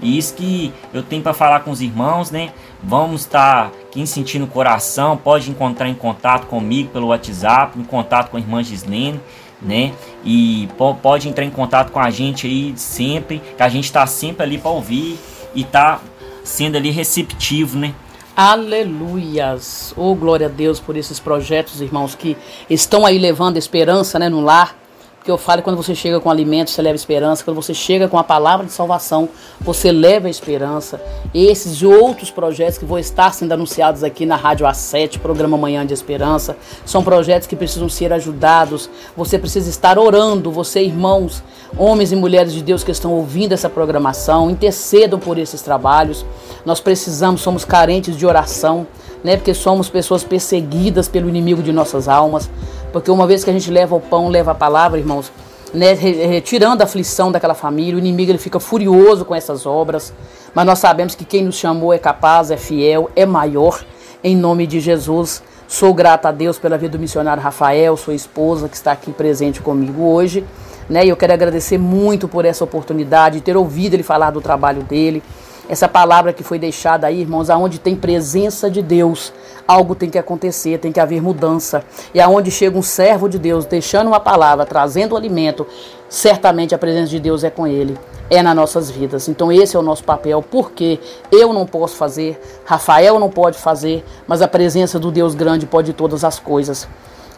E 0.00 0.18
isso 0.18 0.34
que 0.34 0.72
eu 0.92 1.02
tenho 1.02 1.22
para 1.22 1.32
falar 1.32 1.60
com 1.60 1.70
os 1.70 1.80
irmãos, 1.80 2.30
né? 2.30 2.52
Vamos 2.82 3.22
estar, 3.22 3.70
tá, 3.70 3.72
quem 3.90 4.04
sentir 4.04 4.38
no 4.38 4.46
coração, 4.46 5.16
pode 5.16 5.50
encontrar 5.50 5.88
em 5.88 5.94
contato 5.94 6.46
comigo 6.46 6.90
pelo 6.90 7.08
WhatsApp, 7.08 7.78
em 7.78 7.84
contato 7.84 8.30
com 8.30 8.36
a 8.36 8.40
irmã 8.40 8.62
Gislene, 8.62 9.20
né? 9.60 9.92
E 10.24 10.68
pode 11.00 11.28
entrar 11.28 11.44
em 11.44 11.50
contato 11.50 11.90
com 11.90 11.98
a 11.98 12.10
gente 12.10 12.46
aí 12.46 12.74
sempre, 12.76 13.40
que 13.56 13.62
a 13.62 13.68
gente 13.68 13.84
está 13.84 14.06
sempre 14.06 14.42
ali 14.42 14.58
para 14.58 14.70
ouvir 14.70 15.18
e 15.54 15.64
tá 15.64 16.00
sendo 16.44 16.76
ali 16.76 16.90
receptivo, 16.90 17.78
né? 17.78 17.94
Aleluias! 18.36 19.94
Oh, 19.96 20.14
glória 20.14 20.46
a 20.46 20.50
Deus 20.50 20.78
por 20.78 20.94
esses 20.94 21.18
projetos, 21.18 21.80
irmãos, 21.80 22.14
que 22.14 22.36
estão 22.68 23.06
aí 23.06 23.18
levando 23.18 23.56
esperança 23.56 24.18
né, 24.18 24.28
no 24.28 24.42
lar 24.42 24.76
que 25.26 25.30
eu 25.30 25.36
falo, 25.36 25.60
quando 25.60 25.76
você 25.76 25.92
chega 25.92 26.20
com 26.20 26.30
alimento, 26.30 26.70
você 26.70 26.80
leva 26.80 26.94
esperança. 26.94 27.44
Quando 27.44 27.56
você 27.56 27.74
chega 27.74 28.06
com 28.06 28.16
a 28.16 28.22
palavra 28.22 28.64
de 28.64 28.72
salvação, 28.72 29.28
você 29.60 29.90
leva 29.90 30.30
esperança. 30.30 31.02
Esses 31.34 31.82
e 31.82 31.86
outros 31.86 32.30
projetos 32.30 32.78
que 32.78 32.84
vão 32.84 32.96
estar 32.96 33.34
sendo 33.34 33.52
anunciados 33.52 34.04
aqui 34.04 34.24
na 34.24 34.36
Rádio 34.36 34.64
A7, 34.64 35.18
programa 35.18 35.58
Manhã 35.58 35.84
de 35.84 35.92
Esperança, 35.92 36.56
são 36.84 37.02
projetos 37.02 37.48
que 37.48 37.56
precisam 37.56 37.88
ser 37.88 38.12
ajudados. 38.12 38.88
Você 39.16 39.36
precisa 39.36 39.68
estar 39.68 39.98
orando, 39.98 40.52
você, 40.52 40.80
irmãos, 40.80 41.42
homens 41.76 42.12
e 42.12 42.16
mulheres 42.16 42.52
de 42.52 42.62
Deus 42.62 42.84
que 42.84 42.92
estão 42.92 43.12
ouvindo 43.12 43.52
essa 43.52 43.68
programação, 43.68 44.48
intercedam 44.48 45.18
por 45.18 45.38
esses 45.38 45.60
trabalhos. 45.60 46.24
Nós 46.64 46.78
precisamos, 46.78 47.40
somos 47.40 47.64
carentes 47.64 48.16
de 48.16 48.24
oração, 48.24 48.86
né? 49.26 49.36
Porque 49.36 49.52
somos 49.52 49.88
pessoas 49.88 50.22
perseguidas 50.22 51.08
pelo 51.08 51.28
inimigo 51.28 51.60
de 51.60 51.72
nossas 51.72 52.06
almas. 52.06 52.48
Porque 52.92 53.10
uma 53.10 53.26
vez 53.26 53.42
que 53.42 53.50
a 53.50 53.52
gente 53.52 53.68
leva 53.72 53.96
o 53.96 54.00
pão, 54.00 54.28
leva 54.28 54.52
a 54.52 54.54
palavra, 54.54 55.00
irmãos, 55.00 55.32
né, 55.74 55.94
retirando 55.94 56.80
a 56.80 56.84
aflição 56.84 57.32
daquela 57.32 57.52
família, 57.52 57.96
o 57.96 57.98
inimigo 57.98 58.30
ele 58.30 58.38
fica 58.38 58.60
furioso 58.60 59.24
com 59.24 59.34
essas 59.34 59.66
obras. 59.66 60.14
Mas 60.54 60.64
nós 60.64 60.78
sabemos 60.78 61.16
que 61.16 61.24
quem 61.24 61.42
nos 61.42 61.56
chamou 61.56 61.92
é 61.92 61.98
capaz, 61.98 62.52
é 62.52 62.56
fiel, 62.56 63.10
é 63.16 63.26
maior. 63.26 63.84
Em 64.22 64.36
nome 64.36 64.64
de 64.64 64.78
Jesus, 64.78 65.42
sou 65.66 65.92
grata 65.92 66.28
a 66.28 66.32
Deus 66.32 66.56
pela 66.56 66.78
vida 66.78 66.96
do 66.96 67.00
missionário 67.00 67.42
Rafael, 67.42 67.96
sua 67.96 68.14
esposa, 68.14 68.68
que 68.68 68.76
está 68.76 68.92
aqui 68.92 69.10
presente 69.10 69.60
comigo 69.60 70.04
hoje. 70.04 70.44
Né, 70.88 71.04
e 71.04 71.08
eu 71.08 71.16
quero 71.16 71.32
agradecer 71.32 71.78
muito 71.78 72.28
por 72.28 72.44
essa 72.44 72.62
oportunidade 72.62 73.38
de 73.38 73.40
ter 73.40 73.56
ouvido 73.56 73.94
ele 73.94 74.04
falar 74.04 74.30
do 74.30 74.40
trabalho 74.40 74.84
dele. 74.84 75.20
Essa 75.68 75.88
palavra 75.88 76.32
que 76.32 76.44
foi 76.44 76.58
deixada 76.60 77.08
aí, 77.08 77.20
irmãos, 77.20 77.50
aonde 77.50 77.80
tem 77.80 77.96
presença 77.96 78.70
de 78.70 78.80
Deus, 78.80 79.32
algo 79.66 79.96
tem 79.96 80.08
que 80.08 80.18
acontecer, 80.18 80.78
tem 80.78 80.92
que 80.92 81.00
haver 81.00 81.20
mudança. 81.20 81.82
E 82.14 82.20
aonde 82.20 82.52
chega 82.52 82.78
um 82.78 82.82
servo 82.82 83.28
de 83.28 83.36
Deus, 83.36 83.64
deixando 83.64 84.06
uma 84.06 84.20
palavra, 84.20 84.64
trazendo 84.64 85.16
alimento, 85.16 85.66
certamente 86.08 86.72
a 86.72 86.78
presença 86.78 87.10
de 87.10 87.18
Deus 87.18 87.42
é 87.42 87.50
com 87.50 87.66
ele, 87.66 87.98
é 88.30 88.40
nas 88.42 88.54
nossas 88.54 88.88
vidas. 88.88 89.28
Então 89.28 89.50
esse 89.50 89.74
é 89.74 89.78
o 89.78 89.82
nosso 89.82 90.04
papel, 90.04 90.40
porque 90.40 91.00
eu 91.32 91.52
não 91.52 91.66
posso 91.66 91.96
fazer, 91.96 92.40
Rafael 92.64 93.18
não 93.18 93.28
pode 93.28 93.58
fazer, 93.58 94.04
mas 94.26 94.42
a 94.42 94.48
presença 94.48 95.00
do 95.00 95.10
Deus 95.10 95.34
grande 95.34 95.66
pode 95.66 95.92
todas 95.92 96.22
as 96.22 96.38
coisas. 96.38 96.86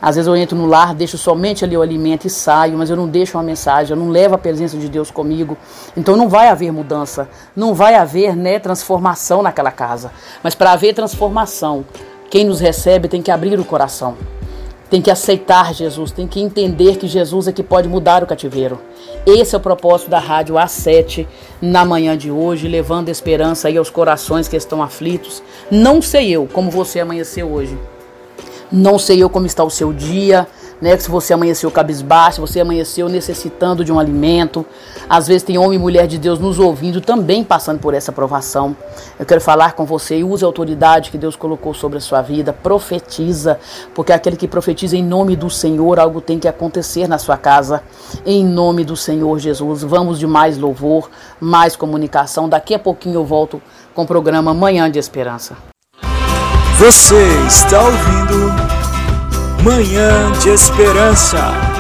Às 0.01 0.15
vezes 0.15 0.29
eu 0.29 0.37
entro 0.37 0.57
no 0.57 0.67
lar, 0.67 0.95
deixo 0.95 1.19
somente 1.19 1.65
ali 1.65 1.77
o 1.77 1.83
alimento 1.83 2.27
e 2.27 2.31
saio, 2.31 2.79
mas 2.79 2.89
eu 2.89 2.97
não 2.97 3.09
deixo 3.09 3.37
uma 3.37 3.43
mensagem, 3.43 3.91
eu 3.91 4.03
não 4.03 4.11
levo 4.11 4.37
a 4.37 4.39
presença 4.39 4.77
de 4.77 4.89
Deus 4.89 5.11
comigo. 5.11 5.57
Então 5.97 6.17
não 6.17 6.29
vai 6.29 6.49
haver 6.49 6.73
mudança, 6.73 7.29
não 7.55 7.75
vai 7.75 7.97
haver 7.97 8.37
né, 8.37 8.59
transformação 8.61 9.43
naquela 9.43 9.73
casa. 9.73 10.13
Mas 10.43 10.55
para 10.55 10.73
haver 10.73 10.95
transformação, 10.95 11.85
quem 12.31 12.45
nos 12.45 12.61
recebe 12.61 13.09
tem 13.09 13.21
que 13.21 13.31
abrir 13.31 13.59
o 13.59 13.65
coração, 13.65 14.17
tem 14.89 15.03
que 15.03 15.11
aceitar 15.11 15.75
Jesus, 15.75 16.13
tem 16.13 16.29
que 16.29 16.41
entender 16.41 16.97
que 16.97 17.09
Jesus 17.09 17.49
é 17.49 17.53
que 17.53 17.63
pode 17.63 17.89
mudar 17.89 18.23
o 18.23 18.27
cativeiro. 18.27 18.81
Esse 19.27 19.55
é 19.55 19.59
o 19.59 19.61
propósito 19.61 20.11
da 20.11 20.21
Rádio 20.21 20.55
A7 20.55 21.27
na 21.61 21.85
manhã 21.85 22.17
de 22.17 22.31
hoje, 22.31 22.69
levando 22.69 23.09
esperança 23.09 23.67
aí 23.67 23.77
aos 23.77 23.91
corações 23.91 24.47
que 24.47 24.57
estão 24.57 24.81
aflitos. 24.81 25.43
Não 25.71 26.01
sei 26.01 26.31
eu 26.31 26.49
como 26.51 26.71
você 26.71 27.01
amanheceu 27.01 27.51
hoje. 27.51 27.77
Não 28.71 28.99
sei 28.99 29.23
eu 29.23 29.31
como 29.31 29.47
está 29.47 29.65
o 29.65 29.71
seu 29.71 29.93
dia, 29.93 30.47
né? 30.81 30.97
Se 30.97 31.11
você 31.11 31.33
amanheceu 31.33 31.71
cabisbaixo, 31.71 32.35
se 32.35 32.41
você 32.41 32.61
amanheceu 32.61 33.09
necessitando 33.09 33.85
de 33.85 33.93
um 33.93 33.99
alimento. 33.99 34.65
Às 35.09 35.27
vezes 35.27 35.43
tem 35.43 35.59
homem 35.59 35.79
e 35.79 35.81
mulher 35.81 36.07
de 36.07 36.19
Deus 36.19 36.39
nos 36.39 36.59
ouvindo 36.59 37.01
também 37.01 37.43
passando 37.43 37.81
por 37.81 37.95
essa 37.95 38.13
provação. 38.13 38.77
Eu 39.19 39.25
quero 39.25 39.41
falar 39.41 39.73
com 39.73 39.85
você 39.85 40.19
e 40.19 40.25
use 40.25 40.45
a 40.45 40.47
autoridade 40.47 41.11
que 41.11 41.19
Deus 41.19 41.35
colocou 41.35 41.73
sobre 41.73 41.99
a 41.99 42.01
sua 42.01 42.21
vida. 42.21 42.53
Profetiza, 42.53 43.59
porque 43.95 44.13
aquele 44.13 44.37
que 44.37 44.47
profetiza 44.47 44.97
em 44.97 45.03
nome 45.03 45.35
do 45.35 45.49
Senhor, 45.49 45.99
algo 45.99 46.21
tem 46.21 46.39
que 46.39 46.49
acontecer 46.49 47.09
na 47.09 47.19
sua 47.19 47.37
casa. 47.37 47.83
Em 48.25 48.45
nome 48.45 48.85
do 48.85 48.97
Senhor 48.97 49.39
Jesus. 49.39 49.83
Vamos 49.83 50.19
de 50.19 50.27
mais 50.27 50.59
louvor, 50.59 51.11
mais 51.41 51.75
comunicação. 51.75 52.49
Daqui 52.49 52.75
a 52.75 52.79
pouquinho 52.79 53.17
eu 53.17 53.25
volto 53.25 53.61
com 53.95 54.03
o 54.03 54.07
programa 54.07 54.53
Manhã 54.53 54.91
de 54.91 54.99
Esperança. 54.99 55.78
Você 56.79 57.27
está 57.49 57.81
ouvindo 57.81 58.55
Manhã 59.65 60.31
de 60.41 60.51
Esperança. 60.51 61.78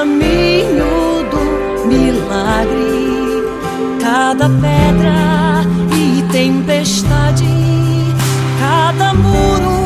Caminho 0.00 1.28
do 1.30 1.86
milagre. 1.86 3.44
Cada 4.00 4.48
pedra 4.48 5.62
e 5.94 6.22
tempestade, 6.32 7.44
cada 8.58 9.12
muro 9.12 9.79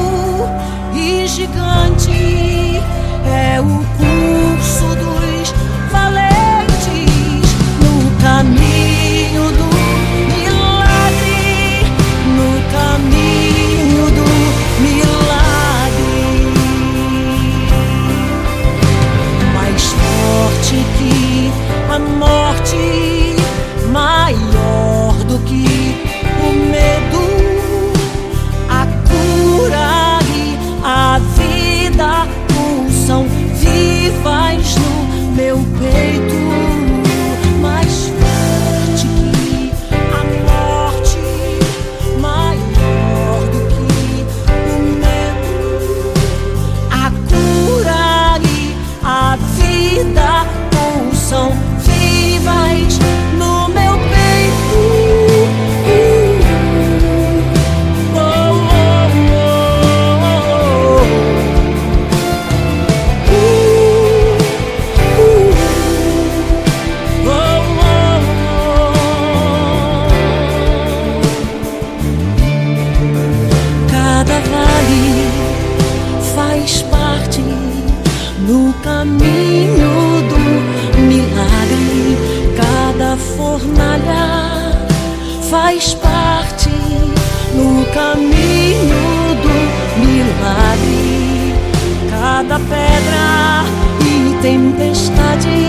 tempestade. 94.44 95.63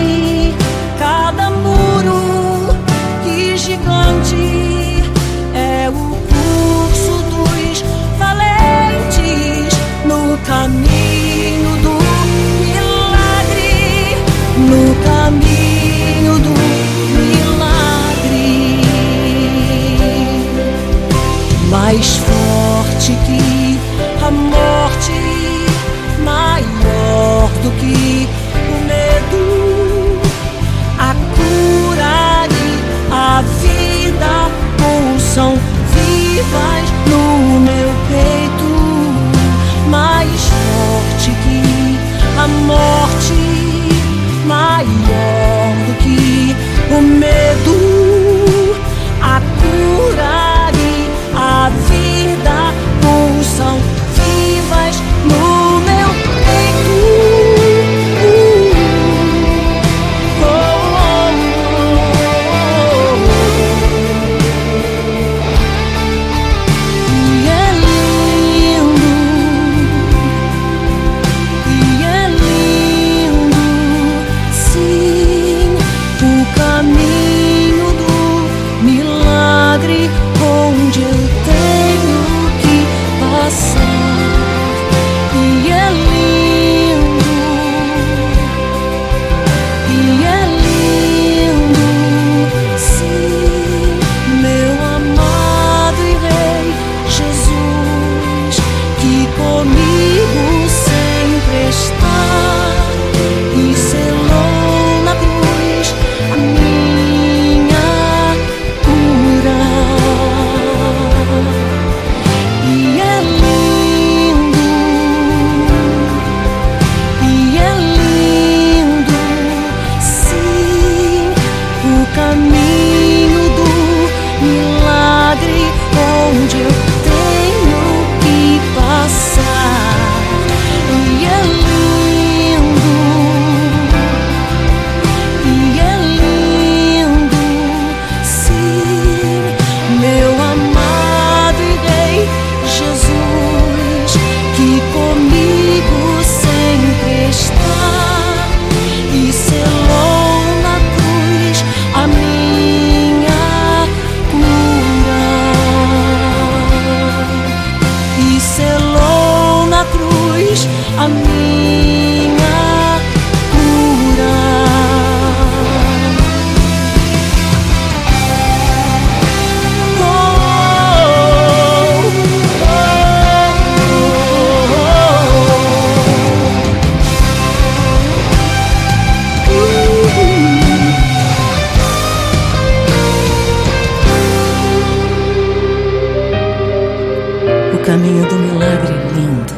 caminho 187.86 188.28
do 188.28 188.34
milagre 188.34 188.92
lindo. 189.14 189.54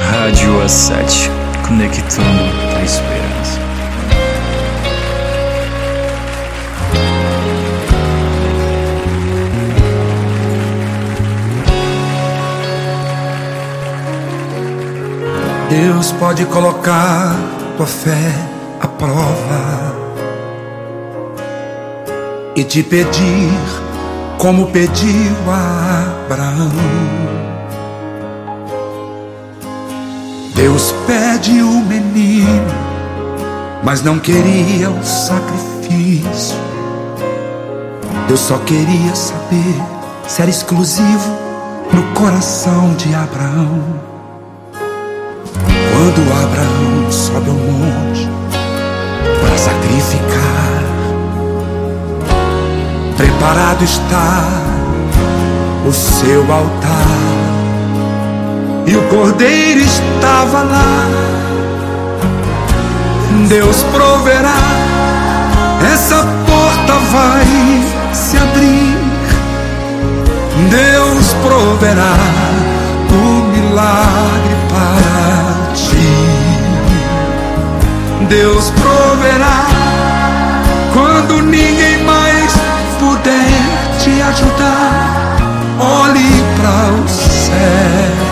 Rádio 0.00 0.64
A7, 0.64 1.30
conectando 1.64 2.42
a 2.76 2.82
esperança. 2.82 3.60
Deus 15.70 16.10
pode 16.10 16.44
colocar 16.46 17.36
tua 17.76 17.86
fé 17.86 18.51
prova 19.02 19.96
e 22.54 22.62
te 22.62 22.84
pedir 22.84 23.50
como 24.38 24.66
pediu 24.66 25.34
a 25.48 26.06
Abraão. 26.24 26.70
Deus 30.54 30.94
pede 31.04 31.62
o 31.62 31.80
menino, 31.84 32.72
mas 33.82 34.02
não 34.04 34.20
queria 34.20 34.88
o 34.88 35.04
sacrifício. 35.04 36.56
Deus 38.28 38.38
só 38.38 38.58
queria 38.58 39.16
saber 39.16 39.82
se 40.28 40.42
era 40.42 40.50
exclusivo 40.50 41.36
no 41.92 42.04
coração 42.14 42.94
de 42.94 43.12
Abraão. 43.12 43.82
Quando 45.92 46.32
Abraão 46.44 47.10
sobe 47.10 47.50
ao 47.50 47.56
monte, 47.56 48.11
sacrificar. 49.62 50.82
Preparado 53.16 53.84
está 53.84 54.48
o 55.86 55.92
seu 55.92 56.40
altar, 56.52 57.06
e 58.86 58.96
o 58.96 59.02
cordeiro 59.08 59.80
estava 59.80 60.62
lá. 60.62 61.06
Deus 63.48 63.82
proverá, 63.84 64.62
essa 65.92 66.16
porta 66.46 66.94
vai 67.12 67.46
se 68.12 68.36
abrir. 68.38 68.98
Deus 70.70 71.34
proverá 71.42 72.16
o 73.10 73.24
milagre 73.52 74.56
para 74.70 75.41
Deus 78.32 78.70
proverá 78.70 79.66
quando 80.94 81.42
ninguém 81.42 82.02
mais 82.02 82.50
puder 82.98 83.98
te 83.98 84.22
ajudar. 84.22 85.36
Olhe 85.78 86.42
para 86.56 86.92
o 86.94 87.08
céu. 87.08 88.22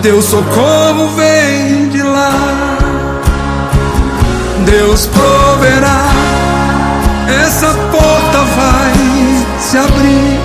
Deus 0.00 0.24
socorro 0.26 1.08
vem 1.16 1.88
de 1.88 2.02
lá. 2.04 2.78
Deus 4.64 5.06
proverá. 5.06 6.06
Essa 7.44 7.74
porta 7.90 8.38
vai 8.38 8.92
se 9.58 9.78
abrir. 9.78 10.38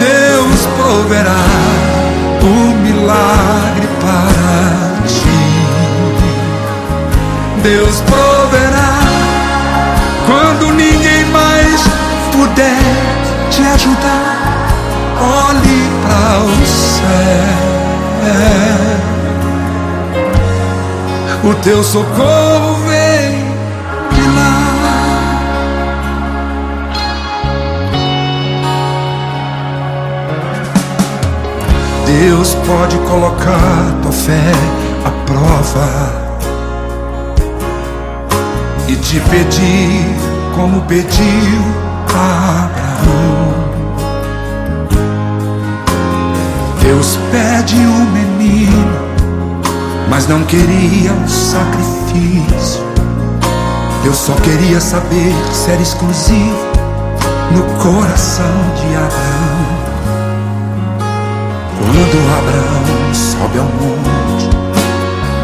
Deus 0.00 0.66
proverá 0.76 2.01
o 2.42 2.74
milagre 2.76 3.88
para 4.00 5.06
ti. 5.06 5.42
Deus 7.62 8.00
proverá 8.00 8.98
quando 10.26 10.72
ninguém 10.72 11.24
mais 11.26 11.80
puder 12.32 12.78
te 13.50 13.62
ajudar. 13.62 14.66
Olhe 15.20 15.90
para 16.02 16.40
o 16.40 16.66
céu. 16.66 17.62
O 21.44 21.54
teu 21.54 21.82
socorro 21.82 22.71
Deus 32.20 32.54
pode 32.66 32.98
colocar 33.08 34.00
tua 34.02 34.12
fé 34.12 34.52
à 35.06 35.10
prova 35.24 35.88
e 38.86 38.96
te 38.96 39.18
pedir 39.18 40.14
como 40.54 40.82
pediu 40.82 41.62
a 42.14 42.66
Abraão. 42.66 43.54
Deus 46.82 47.18
pede 47.30 47.76
um 47.76 48.04
menino, 48.10 48.92
mas 50.10 50.28
não 50.28 50.42
queria 50.44 51.12
um 51.12 51.26
sacrifício. 51.26 52.82
Deus 54.02 54.18
só 54.18 54.34
queria 54.34 54.82
saber 54.82 55.32
se 55.50 55.70
era 55.70 55.80
exclusivo 55.80 56.58
no 57.52 57.62
coração 57.82 58.52
de 58.76 58.96
Abraão. 58.96 59.81
Quando 61.84 62.16
Abraão 62.38 63.14
sobe 63.14 63.58
ao 63.58 63.64
monte 63.64 64.48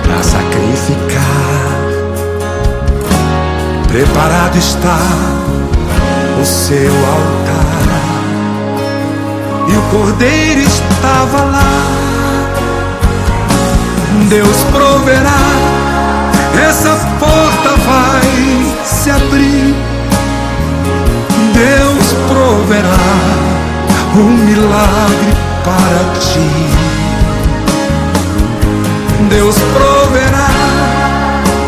para 0.03 0.23
sacrificar, 0.23 1.69
preparado 3.89 4.57
está 4.57 4.99
o 6.41 6.45
seu 6.45 6.93
altar 6.93 7.69
e 9.69 9.77
o 9.77 9.83
cordeiro 9.91 10.61
estava 10.61 11.43
lá. 11.43 12.09
Deus 14.29 14.57
proverá, 14.73 15.41
essa 16.69 16.95
porta 17.19 17.71
vai 17.85 18.85
se 18.85 19.11
abrir. 19.11 19.75
Deus 21.55 22.13
proverá 22.29 22.97
um 24.15 24.31
milagre 24.45 25.48
para 25.69 26.03
ti. 26.19 26.49
Deus 29.29 29.57
proverá 29.75 30.51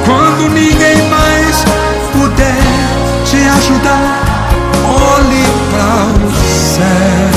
quando 0.07 0.49
ninguém 0.49 0.99
mais 1.09 1.65
puder 2.13 2.63
te 3.27 3.37
ajudar. 3.59 4.19
Olhe 5.13 5.47
para 5.71 6.03
o 6.27 6.33
céu. 6.75 7.31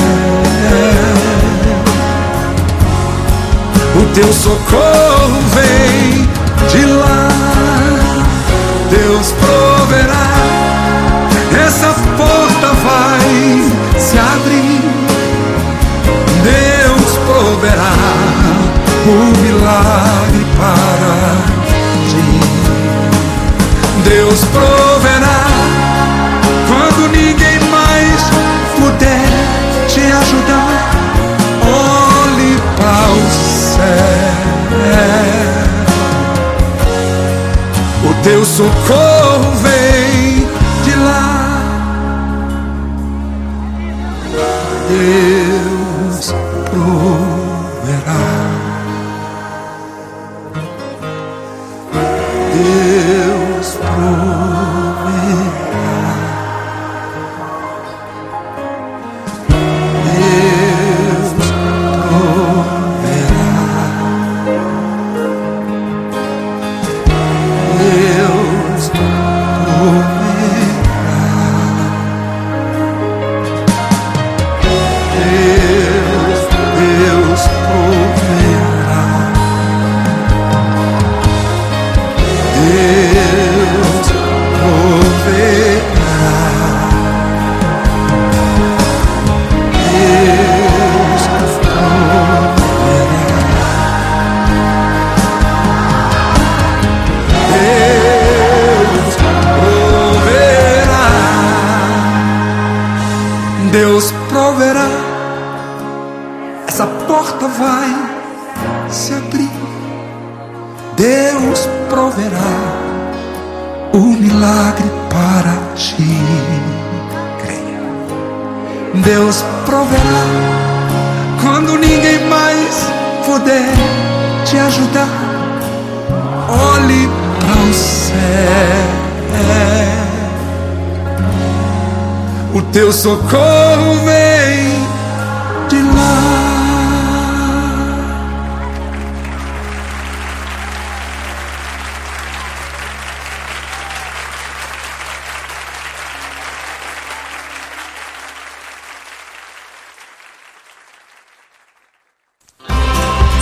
O 3.96 4.02
teu 4.14 4.32
socorro 4.32 5.40
vem 5.54 6.26
de 6.68 6.86
lá. 6.86 7.28
Deus 8.90 9.32
proverá. 9.32 9.73
O 19.06 19.16
milagre 19.42 20.44
para 20.56 21.36
ti. 22.08 22.28
Deus 24.08 24.40
proverá 24.46 25.44
quando 26.68 27.08
ninguém 27.08 27.58
mais 27.70 28.20
puder 28.78 29.28
te 29.88 30.00
ajudar. 30.00 30.90
Olhe 31.66 32.58
para 32.76 33.08
o 33.12 33.30
céu. 33.76 34.34
O 38.10 38.14
teu 38.22 38.44
socorro 38.44 39.50
vem 39.62 40.46
de 40.84 40.94
lá. 40.96 41.62
Deus 44.88 45.33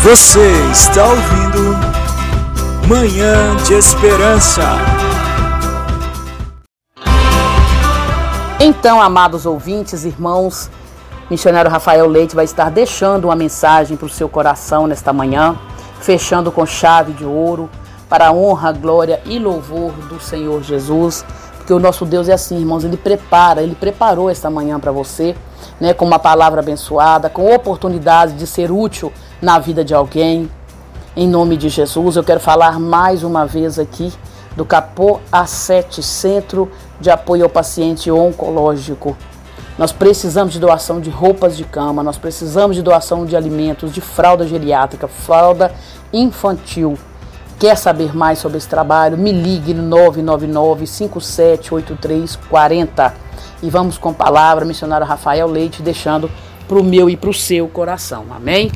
Você 0.02 0.50
está 0.72 1.04
ouvindo 1.04 1.76
Manhã 2.88 3.54
de 3.64 3.74
Esperança. 3.74 4.62
Então, 8.58 9.00
amados 9.00 9.46
ouvintes, 9.46 10.04
irmãos, 10.04 10.68
missionário 11.30 11.70
Rafael 11.70 12.08
Leite 12.08 12.34
vai 12.34 12.44
estar 12.44 12.68
deixando 12.68 13.26
uma 13.26 13.36
mensagem 13.36 13.96
para 13.96 14.06
o 14.06 14.08
seu 14.08 14.28
coração 14.28 14.88
nesta 14.88 15.12
manhã, 15.12 15.56
fechando 16.00 16.50
com 16.50 16.66
chave 16.66 17.12
de 17.12 17.24
ouro, 17.24 17.70
para 18.08 18.26
a 18.26 18.32
honra, 18.32 18.72
glória 18.72 19.22
e 19.24 19.38
louvor 19.38 19.92
do 20.08 20.20
Senhor 20.20 20.64
Jesus, 20.64 21.24
Porque 21.58 21.72
o 21.72 21.78
nosso 21.78 22.04
Deus 22.04 22.28
é 22.28 22.32
assim, 22.32 22.58
irmãos, 22.58 22.82
ele 22.82 22.96
prepara, 22.96 23.62
ele 23.62 23.76
preparou 23.76 24.28
esta 24.28 24.50
manhã 24.50 24.80
para 24.80 24.90
você, 24.90 25.36
né, 25.80 25.94
com 25.94 26.04
uma 26.04 26.18
palavra 26.18 26.60
abençoada, 26.60 27.30
com 27.30 27.54
oportunidade 27.54 28.32
de 28.32 28.48
ser 28.48 28.72
útil 28.72 29.12
na 29.42 29.58
vida 29.58 29.84
de 29.84 29.92
alguém. 29.92 30.48
Em 31.16 31.28
nome 31.28 31.58
de 31.58 31.68
Jesus, 31.68 32.16
eu 32.16 32.24
quero 32.24 32.40
falar 32.40 32.78
mais 32.78 33.24
uma 33.24 33.44
vez 33.44 33.78
aqui 33.78 34.10
do 34.56 34.64
Capô 34.64 35.20
A7, 35.32 36.00
Centro 36.00 36.70
de 37.00 37.10
Apoio 37.10 37.42
ao 37.42 37.50
Paciente 37.50 38.08
Oncológico. 38.10 39.16
Nós 39.76 39.90
precisamos 39.90 40.52
de 40.52 40.60
doação 40.60 41.00
de 41.00 41.10
roupas 41.10 41.56
de 41.56 41.64
cama, 41.64 42.00
nós 42.02 42.16
precisamos 42.16 42.76
de 42.76 42.82
doação 42.82 43.26
de 43.26 43.36
alimentos, 43.36 43.92
de 43.92 44.00
fralda 44.00 44.46
geriátrica, 44.46 45.08
fralda 45.08 45.74
infantil. 46.12 46.96
Quer 47.58 47.76
saber 47.76 48.14
mais 48.14 48.38
sobre 48.38 48.58
esse 48.58 48.68
trabalho? 48.68 49.18
Me 49.18 49.32
ligue 49.32 49.74
no 49.74 49.82
999 49.82 50.86
578340 50.86 53.12
e 53.62 53.70
vamos 53.70 53.98
com 53.98 54.10
a 54.10 54.14
palavra, 54.14 54.64
missionário 54.64 55.04
Rafael 55.06 55.48
Leite, 55.48 55.82
deixando 55.82 56.30
para 56.68 56.78
o 56.78 56.84
meu 56.84 57.10
e 57.10 57.16
para 57.16 57.30
o 57.30 57.34
seu 57.34 57.66
coração. 57.68 58.26
Amém? 58.30 58.70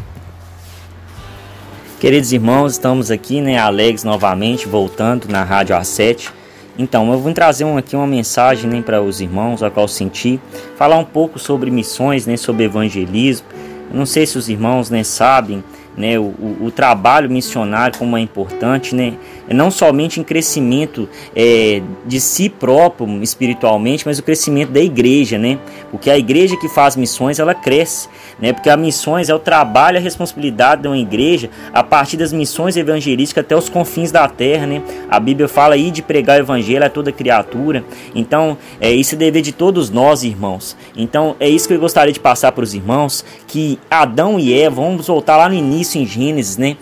Queridos 1.99 2.31
irmãos, 2.31 2.73
estamos 2.73 3.11
aqui, 3.11 3.41
né, 3.41 3.57
alegres 3.57 4.05
novamente, 4.05 4.69
voltando 4.69 5.29
na 5.31 5.43
Rádio 5.43 5.75
A7. 5.75 6.31
Então, 6.79 7.11
eu 7.11 7.19
vou 7.19 7.33
trazer 7.33 7.65
um, 7.65 7.79
aqui 7.79 7.97
uma 7.97 8.07
mensagem 8.07 8.69
né, 8.69 8.83
para 8.83 9.01
os 9.01 9.23
irmãos, 9.23 9.63
a 9.63 9.71
qual 9.71 9.89
senti, 9.89 10.39
falar 10.77 10.99
um 10.99 11.05
pouco 11.07 11.39
sobre 11.39 11.71
missões, 11.71 12.27
né, 12.27 12.37
sobre 12.37 12.65
evangelismo. 12.65 13.47
Eu 13.91 13.97
não 13.97 14.05
sei 14.05 14.27
se 14.27 14.37
os 14.37 14.47
irmãos 14.47 14.91
né, 14.91 15.03
sabem, 15.03 15.65
né, 15.97 16.19
o, 16.19 16.25
o, 16.25 16.57
o, 16.67 16.71
trabalho 16.71 17.31
missionário 17.31 17.99
como 17.99 18.15
é 18.15 18.21
importante, 18.21 18.95
né, 18.95 19.15
não 19.55 19.71
somente 19.71 20.21
em 20.21 20.25
crescimento 20.25 21.09
é, 21.35 21.83
de 22.05 22.21
si 22.21 22.49
próprio 22.49 23.23
espiritualmente, 23.23 24.05
mas 24.07 24.19
o 24.19 24.23
crescimento 24.23 24.71
da 24.71 24.81
igreja, 24.81 25.39
né, 25.39 25.59
porque 25.91 26.11
a 26.11 26.19
igreja 26.19 26.57
que 26.57 26.69
faz 26.69 26.97
missões 26.97 27.39
ela 27.39 27.55
cresce, 27.55 28.09
né, 28.41 28.53
porque 28.53 28.69
as 28.69 28.79
missões 28.79 29.29
é 29.29 29.35
o 29.35 29.39
trabalho, 29.39 29.99
a 29.99 30.01
responsabilidade 30.01 30.83
de 30.83 30.89
uma 30.89 30.99
igreja 30.99 31.51
a 31.73 31.83
partir 31.83 32.17
das 32.17 32.33
missões 32.33 32.77
evangelísticas 32.77 33.45
até 33.45 33.57
os 33.57 33.69
confins 33.69 34.11
da 34.11 34.29
terra, 34.29 34.67
né, 34.67 34.83
a 35.09 35.21
Bíblia 35.21 35.49
fala 35.49 35.75
aí 35.75 35.91
de 35.91 36.03
pregar 36.03 36.39
o 36.39 36.43
evangelho 36.43 36.85
a 36.85 36.91
toda 36.91 37.13
criatura, 37.13 37.85
então 38.15 38.57
é 38.81 38.91
isso 38.91 39.15
é 39.15 39.19
dever 39.19 39.43
de 39.43 39.53
todos 39.53 39.91
nós, 39.91 40.23
irmãos, 40.23 40.77
então 40.97 41.37
é 41.39 41.49
isso 41.49 41.69
que 41.69 41.75
eu 41.75 41.81
gostaria 41.81 42.13
de 42.13 42.21
passar 42.21 42.53
para 42.53 42.65
os 42.65 42.75
irmãos, 42.75 43.25
que 43.47 43.79
Adão 43.91 44.39
e 44.39 44.53
Eva, 44.53 44.77
vamos 44.77 45.07
voltar 45.07 45.37
lá 45.37 45.49
no 45.49 45.55
início 45.55 46.01
em 46.01 46.07
Gênesis, 46.07 46.57
né? 46.57 46.77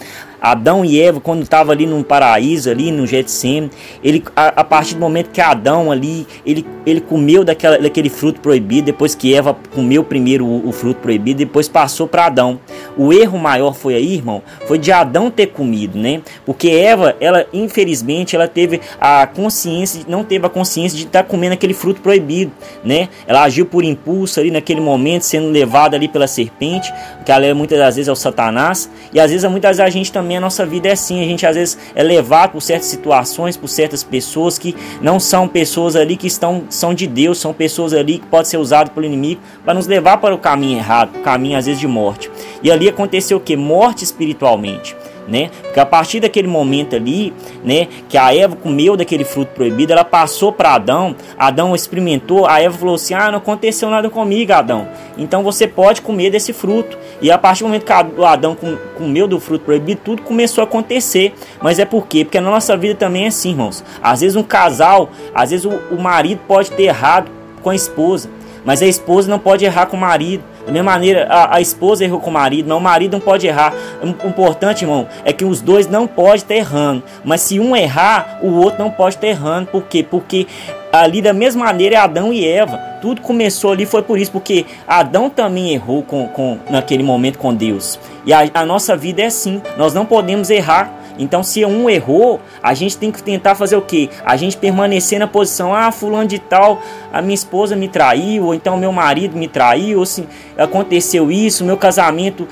Adão 0.44 0.84
e 0.84 1.00
Eva, 1.00 1.20
quando 1.20 1.42
estava 1.42 1.72
ali 1.72 1.86
no 1.86 2.04
paraíso, 2.04 2.68
ali 2.68 2.92
no 2.92 3.06
Getsemane, 3.06 3.70
ele, 4.02 4.22
a, 4.36 4.48
a, 4.60 4.64
partir 4.64 4.92
do 4.92 5.00
momento 5.00 5.30
que 5.30 5.40
Adão 5.40 5.90
ali, 5.90 6.26
ele, 6.44 6.66
ele 6.84 7.00
comeu 7.00 7.42
daquela, 7.42 7.78
daquele 7.78 8.10
fruto 8.10 8.42
proibido, 8.42 8.84
depois 8.84 9.14
que 9.14 9.34
Eva 9.34 9.56
comeu 9.74 10.04
primeiro 10.04 10.44
o, 10.44 10.68
o 10.68 10.72
fruto 10.72 11.00
proibido, 11.00 11.38
depois 11.38 11.66
passou 11.66 12.06
para 12.06 12.26
Adão. 12.26 12.60
O 12.94 13.10
erro 13.10 13.38
maior 13.38 13.74
foi 13.74 13.94
aí, 13.94 14.16
irmão, 14.16 14.42
foi 14.66 14.76
de 14.76 14.92
Adão 14.92 15.30
ter 15.30 15.46
comido, 15.46 15.98
né? 15.98 16.20
Porque 16.44 16.68
Eva, 16.68 17.16
ela 17.20 17.46
infelizmente, 17.50 18.36
ela 18.36 18.46
teve 18.46 18.82
a 19.00 19.26
consciência, 19.26 20.02
não 20.06 20.22
teve 20.22 20.44
a 20.44 20.50
consciência 20.50 20.98
de 20.98 21.06
estar 21.06 21.22
tá 21.22 21.28
comendo 21.28 21.54
aquele 21.54 21.72
fruto 21.72 22.02
proibido, 22.02 22.52
né? 22.84 23.08
Ela 23.26 23.44
agiu 23.44 23.64
por 23.64 23.82
impulso 23.82 24.40
ali 24.40 24.50
naquele 24.50 24.82
momento, 24.82 25.22
sendo 25.22 25.48
levada 25.48 25.96
ali 25.96 26.06
pela 26.06 26.26
serpente, 26.26 26.92
que 27.24 27.32
ela 27.32 27.54
muitas 27.54 27.78
das 27.78 27.96
vezes 27.96 28.08
é 28.08 28.12
o 28.12 28.16
Satanás, 28.16 28.90
e 29.10 29.18
às 29.18 29.30
vezes 29.30 29.48
muitas 29.50 29.78
vezes 29.78 29.80
a 29.80 29.90
gente 29.90 30.12
também 30.12 30.33
a 30.36 30.40
nossa 30.40 30.64
vida 30.64 30.88
é 30.88 30.92
assim, 30.92 31.22
a 31.22 31.24
gente 31.24 31.46
às 31.46 31.56
vezes 31.56 31.78
é 31.94 32.02
levado 32.02 32.52
por 32.52 32.60
certas 32.60 32.88
situações, 32.88 33.56
por 33.56 33.68
certas 33.68 34.02
pessoas 34.02 34.58
que 34.58 34.74
não 35.00 35.18
são 35.18 35.48
pessoas 35.48 35.96
ali 35.96 36.16
que 36.16 36.26
estão 36.26 36.64
são 36.68 36.94
de 36.94 37.06
Deus, 37.06 37.38
são 37.38 37.52
pessoas 37.52 37.92
ali 37.92 38.18
que 38.18 38.26
podem 38.26 38.46
ser 38.46 38.58
usadas 38.58 38.92
pelo 38.92 39.06
inimigo 39.06 39.40
para 39.64 39.74
nos 39.74 39.86
levar 39.86 40.18
para 40.18 40.34
o 40.34 40.38
caminho 40.38 40.78
errado, 40.78 41.16
o 41.16 41.20
caminho 41.22 41.58
às 41.58 41.66
vezes 41.66 41.80
de 41.80 41.86
morte. 41.86 42.30
E 42.62 42.70
ali 42.70 42.88
aconteceu 42.88 43.38
o 43.38 43.40
que? 43.40 43.56
Morte 43.56 44.04
espiritualmente 44.04 44.96
né? 45.26 45.50
Porque 45.62 45.80
a 45.80 45.86
partir 45.86 46.20
daquele 46.20 46.48
momento 46.48 46.96
ali, 46.96 47.32
né, 47.64 47.88
que 48.08 48.16
a 48.18 48.34
Eva 48.34 48.56
comeu 48.56 48.96
daquele 48.96 49.24
fruto 49.24 49.52
proibido, 49.54 49.92
ela 49.92 50.04
passou 50.04 50.52
para 50.52 50.74
Adão, 50.74 51.16
Adão 51.38 51.74
experimentou, 51.74 52.46
a 52.46 52.60
Eva 52.60 52.76
falou 52.76 52.94
assim: 52.94 53.14
"Ah, 53.14 53.30
não 53.30 53.38
aconteceu 53.38 53.90
nada 53.90 54.08
comigo, 54.10 54.52
Adão. 54.52 54.88
Então 55.16 55.42
você 55.42 55.66
pode 55.66 56.02
comer 56.02 56.30
desse 56.30 56.52
fruto". 56.52 56.98
E 57.20 57.30
a 57.30 57.38
partir 57.38 57.62
do 57.62 57.68
momento 57.68 57.84
que 57.84 57.92
Adão 57.92 58.56
comeu 58.96 59.26
do 59.26 59.40
fruto 59.40 59.64
proibido, 59.64 60.00
tudo 60.04 60.22
começou 60.22 60.62
a 60.62 60.64
acontecer. 60.66 61.32
Mas 61.62 61.78
é 61.78 61.84
por 61.84 62.06
quê? 62.06 62.24
Porque 62.24 62.40
na 62.40 62.50
nossa 62.50 62.76
vida 62.76 62.94
também 62.94 63.24
é 63.24 63.28
assim, 63.28 63.50
irmãos. 63.50 63.84
Às 64.02 64.20
vezes 64.20 64.36
um 64.36 64.42
casal, 64.42 65.10
às 65.34 65.50
vezes 65.50 65.64
o, 65.64 65.70
o 65.90 66.00
marido 66.00 66.40
pode 66.46 66.70
ter 66.72 66.84
errado 66.84 67.30
com 67.62 67.70
a 67.70 67.74
esposa, 67.74 68.28
mas 68.64 68.82
a 68.82 68.86
esposa 68.86 69.30
não 69.30 69.38
pode 69.38 69.64
errar 69.64 69.86
com 69.86 69.96
o 69.96 70.00
marido. 70.00 70.42
Da 70.66 70.72
mesma 70.72 70.92
maneira, 70.92 71.26
a, 71.28 71.56
a, 71.56 71.60
esposa 71.60 72.04
errou 72.04 72.18
com 72.18 72.30
o 72.30 72.32
marido, 72.32 72.66
mas 72.68 72.78
o 72.78 72.80
marido 72.80 73.12
não 73.12 73.20
pode 73.20 73.46
errar. 73.46 73.74
O 74.02 74.28
importante, 74.28 74.84
irmão, 74.84 75.06
é 75.24 75.32
que 75.32 75.44
os 75.44 75.60
dois 75.60 75.86
não 75.86 76.06
podem 76.06 76.36
estar 76.36 76.54
errando. 76.54 77.02
Mas 77.22 77.42
se 77.42 77.60
um 77.60 77.76
errar, 77.76 78.38
o 78.42 78.50
outro 78.56 78.82
não 78.82 78.90
pode 78.90 79.16
estar 79.16 79.26
errando. 79.26 79.66
Por 79.66 79.82
quê? 79.82 80.02
Porque 80.02 80.46
ali 80.90 81.20
da 81.20 81.34
mesma 81.34 81.66
maneira 81.66 81.96
é 81.96 81.98
Adão 81.98 82.32
e 82.32 82.46
Eva. 82.46 82.78
Tudo 83.02 83.20
começou 83.20 83.72
ali, 83.72 83.84
foi 83.84 84.02
por 84.02 84.18
isso, 84.18 84.32
porque 84.32 84.64
Adão 84.88 85.28
também 85.28 85.74
errou 85.74 86.02
com, 86.02 86.26
com, 86.28 86.58
naquele 86.70 87.02
momento 87.02 87.38
com 87.38 87.54
Deus. 87.54 87.98
E 88.24 88.32
a, 88.32 88.48
a 88.54 88.64
nossa 88.64 88.96
vida 88.96 89.20
é 89.20 89.26
assim. 89.26 89.60
Nós 89.76 89.92
não 89.92 90.06
podemos 90.06 90.48
errar 90.48 90.90
então, 91.18 91.42
se 91.42 91.64
um 91.64 91.88
errou, 91.88 92.40
a 92.62 92.74
gente 92.74 92.96
tem 92.96 93.10
que 93.10 93.22
tentar 93.22 93.54
fazer 93.54 93.76
o 93.76 93.82
quê? 93.82 94.08
A 94.24 94.36
gente 94.36 94.56
permanecer 94.56 95.18
na 95.18 95.26
posição, 95.26 95.74
ah, 95.74 95.92
fulano 95.92 96.26
de 96.26 96.38
tal, 96.38 96.80
a 97.12 97.22
minha 97.22 97.34
esposa 97.34 97.76
me 97.76 97.88
traiu, 97.88 98.46
ou 98.46 98.54
então 98.54 98.76
meu 98.76 98.92
marido 98.92 99.36
me 99.36 99.46
traiu, 99.46 100.00
ou 100.00 100.06
se 100.06 100.26
aconteceu 100.58 101.30
isso, 101.30 101.64
meu 101.64 101.76
casamento 101.76 102.48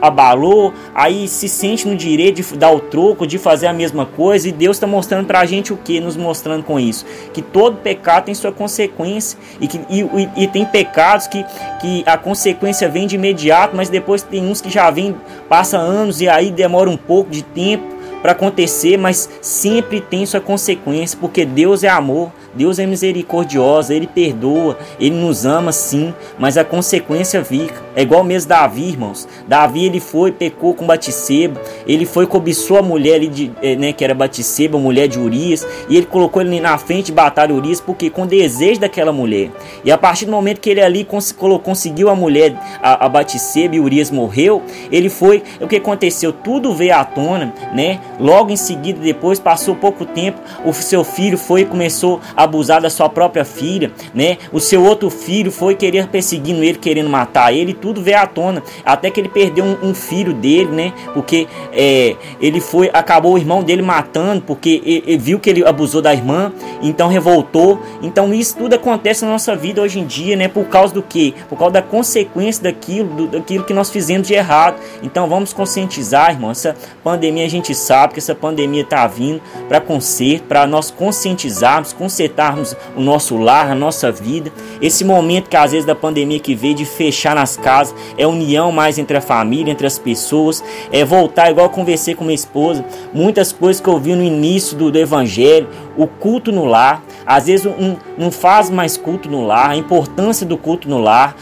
abalou, 0.00 0.72
aí 0.94 1.26
se 1.26 1.48
sente 1.48 1.88
no 1.88 1.96
direito 1.96 2.42
de 2.42 2.56
dar 2.56 2.70
o 2.70 2.80
troco, 2.80 3.26
de 3.26 3.38
fazer 3.38 3.66
a 3.66 3.72
mesma 3.72 4.06
coisa, 4.06 4.48
e 4.48 4.52
Deus 4.52 4.76
está 4.76 4.86
mostrando 4.86 5.26
pra 5.26 5.44
gente 5.44 5.72
o 5.72 5.76
que? 5.76 6.00
Nos 6.00 6.16
mostrando 6.16 6.62
com 6.62 6.78
isso? 6.78 7.04
Que 7.32 7.42
todo 7.42 7.78
pecado 7.78 8.26
tem 8.26 8.34
sua 8.34 8.52
consequência, 8.52 9.38
e, 9.60 9.66
que, 9.66 9.80
e, 9.88 10.00
e, 10.02 10.44
e 10.44 10.46
tem 10.46 10.64
pecados 10.64 11.26
que, 11.26 11.44
que 11.80 12.04
a 12.06 12.16
consequência 12.16 12.88
vem 12.88 13.06
de 13.06 13.16
imediato, 13.16 13.76
mas 13.76 13.88
depois 13.88 14.22
tem 14.22 14.46
uns 14.46 14.60
que 14.60 14.70
já 14.70 14.90
vem, 14.90 15.16
passa 15.48 15.76
anos 15.76 16.20
e 16.20 16.28
aí 16.28 16.50
demora 16.50 16.88
um 16.88 16.96
pouco 16.96 17.30
de 17.30 17.42
tempo 17.42 17.95
para 18.26 18.32
acontecer, 18.32 18.96
mas 18.96 19.30
sempre 19.40 20.00
tem 20.00 20.26
sua 20.26 20.40
consequência, 20.40 21.16
porque 21.20 21.44
Deus 21.44 21.84
é 21.84 21.88
amor, 21.88 22.32
Deus 22.56 22.80
é 22.80 22.84
misericordioso, 22.84 23.92
Ele 23.92 24.08
perdoa, 24.08 24.76
Ele 24.98 25.14
nos 25.14 25.46
ama 25.46 25.70
sim, 25.70 26.12
mas 26.36 26.58
a 26.58 26.64
consequência 26.64 27.44
fica. 27.44 27.86
É 27.94 28.02
igual 28.02 28.24
mesmo 28.24 28.48
Davi, 28.48 28.88
irmãos. 28.88 29.28
Davi 29.46 29.86
ele 29.86 30.00
foi, 30.00 30.32
pecou 30.32 30.74
com 30.74 30.86
Batisseba, 30.86 31.60
ele 31.86 32.04
foi, 32.04 32.26
cobiçou 32.26 32.78
a 32.78 32.82
mulher 32.82 33.14
ali 33.14 33.28
de, 33.28 33.52
eh, 33.62 33.76
né, 33.76 33.92
que 33.92 34.04
era 34.04 34.12
Batisseba, 34.12 34.76
mulher 34.76 35.08
de 35.08 35.18
Urias, 35.18 35.66
e 35.88 35.96
ele 35.96 36.04
colocou 36.06 36.42
ele 36.42 36.60
na 36.60 36.76
frente 36.76 37.06
de 37.06 37.12
batalha 37.12 37.54
Urias, 37.54 37.80
porque 37.80 38.10
com 38.10 38.26
desejo 38.26 38.80
daquela 38.80 39.12
mulher. 39.12 39.50
E 39.84 39.90
a 39.92 39.96
partir 39.96 40.26
do 40.26 40.30
momento 40.30 40.60
que 40.60 40.68
ele 40.68 40.82
ali 40.82 41.04
cons 41.04 41.34
conseguiu 41.62 42.10
a 42.10 42.14
mulher, 42.14 42.54
a, 42.82 43.06
a 43.06 43.08
Batisseba, 43.08 43.76
e 43.76 43.80
Urias 43.80 44.10
morreu, 44.10 44.62
ele 44.90 45.08
foi, 45.08 45.42
o 45.60 45.68
que 45.68 45.76
aconteceu? 45.76 46.32
Tudo 46.32 46.74
veio 46.74 46.96
à 46.96 47.04
tona, 47.04 47.54
né? 47.72 48.00
Logo 48.18 48.50
em 48.50 48.56
seguida, 48.56 48.98
depois, 49.00 49.38
passou 49.38 49.74
pouco 49.74 50.04
tempo, 50.04 50.40
o 50.64 50.72
seu 50.72 51.04
filho 51.04 51.36
foi 51.36 51.62
e 51.62 51.64
começou 51.66 52.20
a 52.36 52.44
abusar 52.44 52.80
da 52.80 52.88
sua 52.88 53.08
própria 53.08 53.44
filha, 53.44 53.92
né? 54.14 54.38
O 54.52 54.60
seu 54.60 54.82
outro 54.84 55.10
filho 55.10 55.50
foi 55.50 55.74
querer 55.74 56.06
perseguindo 56.08 56.62
ele, 56.62 56.78
querendo 56.78 57.10
matar 57.10 57.52
ele, 57.52 57.74
tudo 57.74 58.00
veio 58.00 58.18
à 58.18 58.26
tona, 58.26 58.62
até 58.84 59.10
que 59.10 59.20
ele 59.20 59.28
perdeu 59.28 59.64
um, 59.64 59.90
um 59.90 59.94
filho 59.94 60.32
dele, 60.32 60.70
né? 60.70 60.92
Porque 61.12 61.46
é, 61.72 62.16
ele 62.40 62.60
foi, 62.60 62.90
acabou 62.92 63.34
o 63.34 63.38
irmão 63.38 63.62
dele 63.62 63.82
matando, 63.82 64.42
porque 64.42 64.80
ele, 64.84 65.04
ele 65.06 65.18
viu 65.18 65.38
que 65.38 65.50
ele 65.50 65.66
abusou 65.66 66.00
da 66.00 66.12
irmã, 66.12 66.52
então 66.82 67.08
revoltou. 67.08 67.80
Então 68.02 68.32
isso 68.32 68.56
tudo 68.56 68.74
acontece 68.74 69.24
na 69.24 69.32
nossa 69.32 69.54
vida 69.54 69.82
hoje 69.82 69.98
em 69.98 70.06
dia, 70.06 70.36
né? 70.36 70.48
Por 70.48 70.64
causa 70.66 70.94
do 70.94 71.02
que? 71.02 71.34
Por 71.48 71.58
causa 71.58 71.74
da 71.74 71.82
consequência 71.82 72.62
daquilo, 72.62 73.08
do, 73.08 73.26
daquilo 73.26 73.64
que 73.64 73.74
nós 73.74 73.90
fizemos 73.90 74.26
de 74.26 74.34
errado. 74.34 74.76
Então 75.02 75.28
vamos 75.28 75.52
conscientizar, 75.52 76.30
irmão. 76.30 76.50
Essa 76.50 76.74
pandemia 77.02 77.44
a 77.44 77.50
gente 77.50 77.74
sabe 77.74 78.05
que 78.12 78.20
essa 78.20 78.34
pandemia 78.34 78.82
está 78.82 79.06
vindo 79.06 79.40
para 79.68 79.80
conserto, 79.80 80.44
para 80.44 80.66
nós 80.66 80.90
conscientizarmos, 80.90 81.92
consertar 81.92 82.36
aproveitarmos 82.36 82.76
o 82.94 83.00
nosso 83.00 83.36
lar, 83.36 83.70
a 83.70 83.74
nossa 83.74 84.12
vida. 84.12 84.52
Esse 84.80 85.04
momento 85.04 85.48
que 85.48 85.56
às 85.56 85.72
vezes 85.72 85.86
da 85.86 85.94
pandemia 85.94 86.38
que 86.38 86.54
veio 86.54 86.74
de 86.74 86.84
fechar 86.84 87.34
nas 87.34 87.56
casas, 87.56 87.94
é 88.18 88.26
união 88.26 88.70
mais 88.70 88.98
entre 88.98 89.16
a 89.16 89.20
família, 89.20 89.72
entre 89.72 89.86
as 89.86 89.98
pessoas, 89.98 90.62
é 90.92 91.04
voltar, 91.04 91.50
igual 91.50 91.66
eu 91.66 91.70
conversei 91.70 92.14
com 92.14 92.24
minha 92.24 92.34
esposa, 92.34 92.84
muitas 93.12 93.52
coisas 93.52 93.80
que 93.80 93.88
eu 93.88 93.98
vi 93.98 94.14
no 94.14 94.22
início 94.22 94.76
do, 94.76 94.90
do 94.90 94.98
evangelho, 94.98 95.68
o 95.96 96.06
culto 96.06 96.52
no 96.52 96.64
lar, 96.64 97.02
às 97.24 97.46
vezes 97.46 97.66
um, 97.66 97.96
não 98.18 98.30
faz 98.30 98.70
mais 98.70 98.96
culto 98.96 99.28
no 99.28 99.46
lar, 99.46 99.70
a 99.70 99.76
importância 99.76 100.46
do 100.46 100.56
culto 100.56 100.88
no 100.88 100.98
lar. 100.98 101.34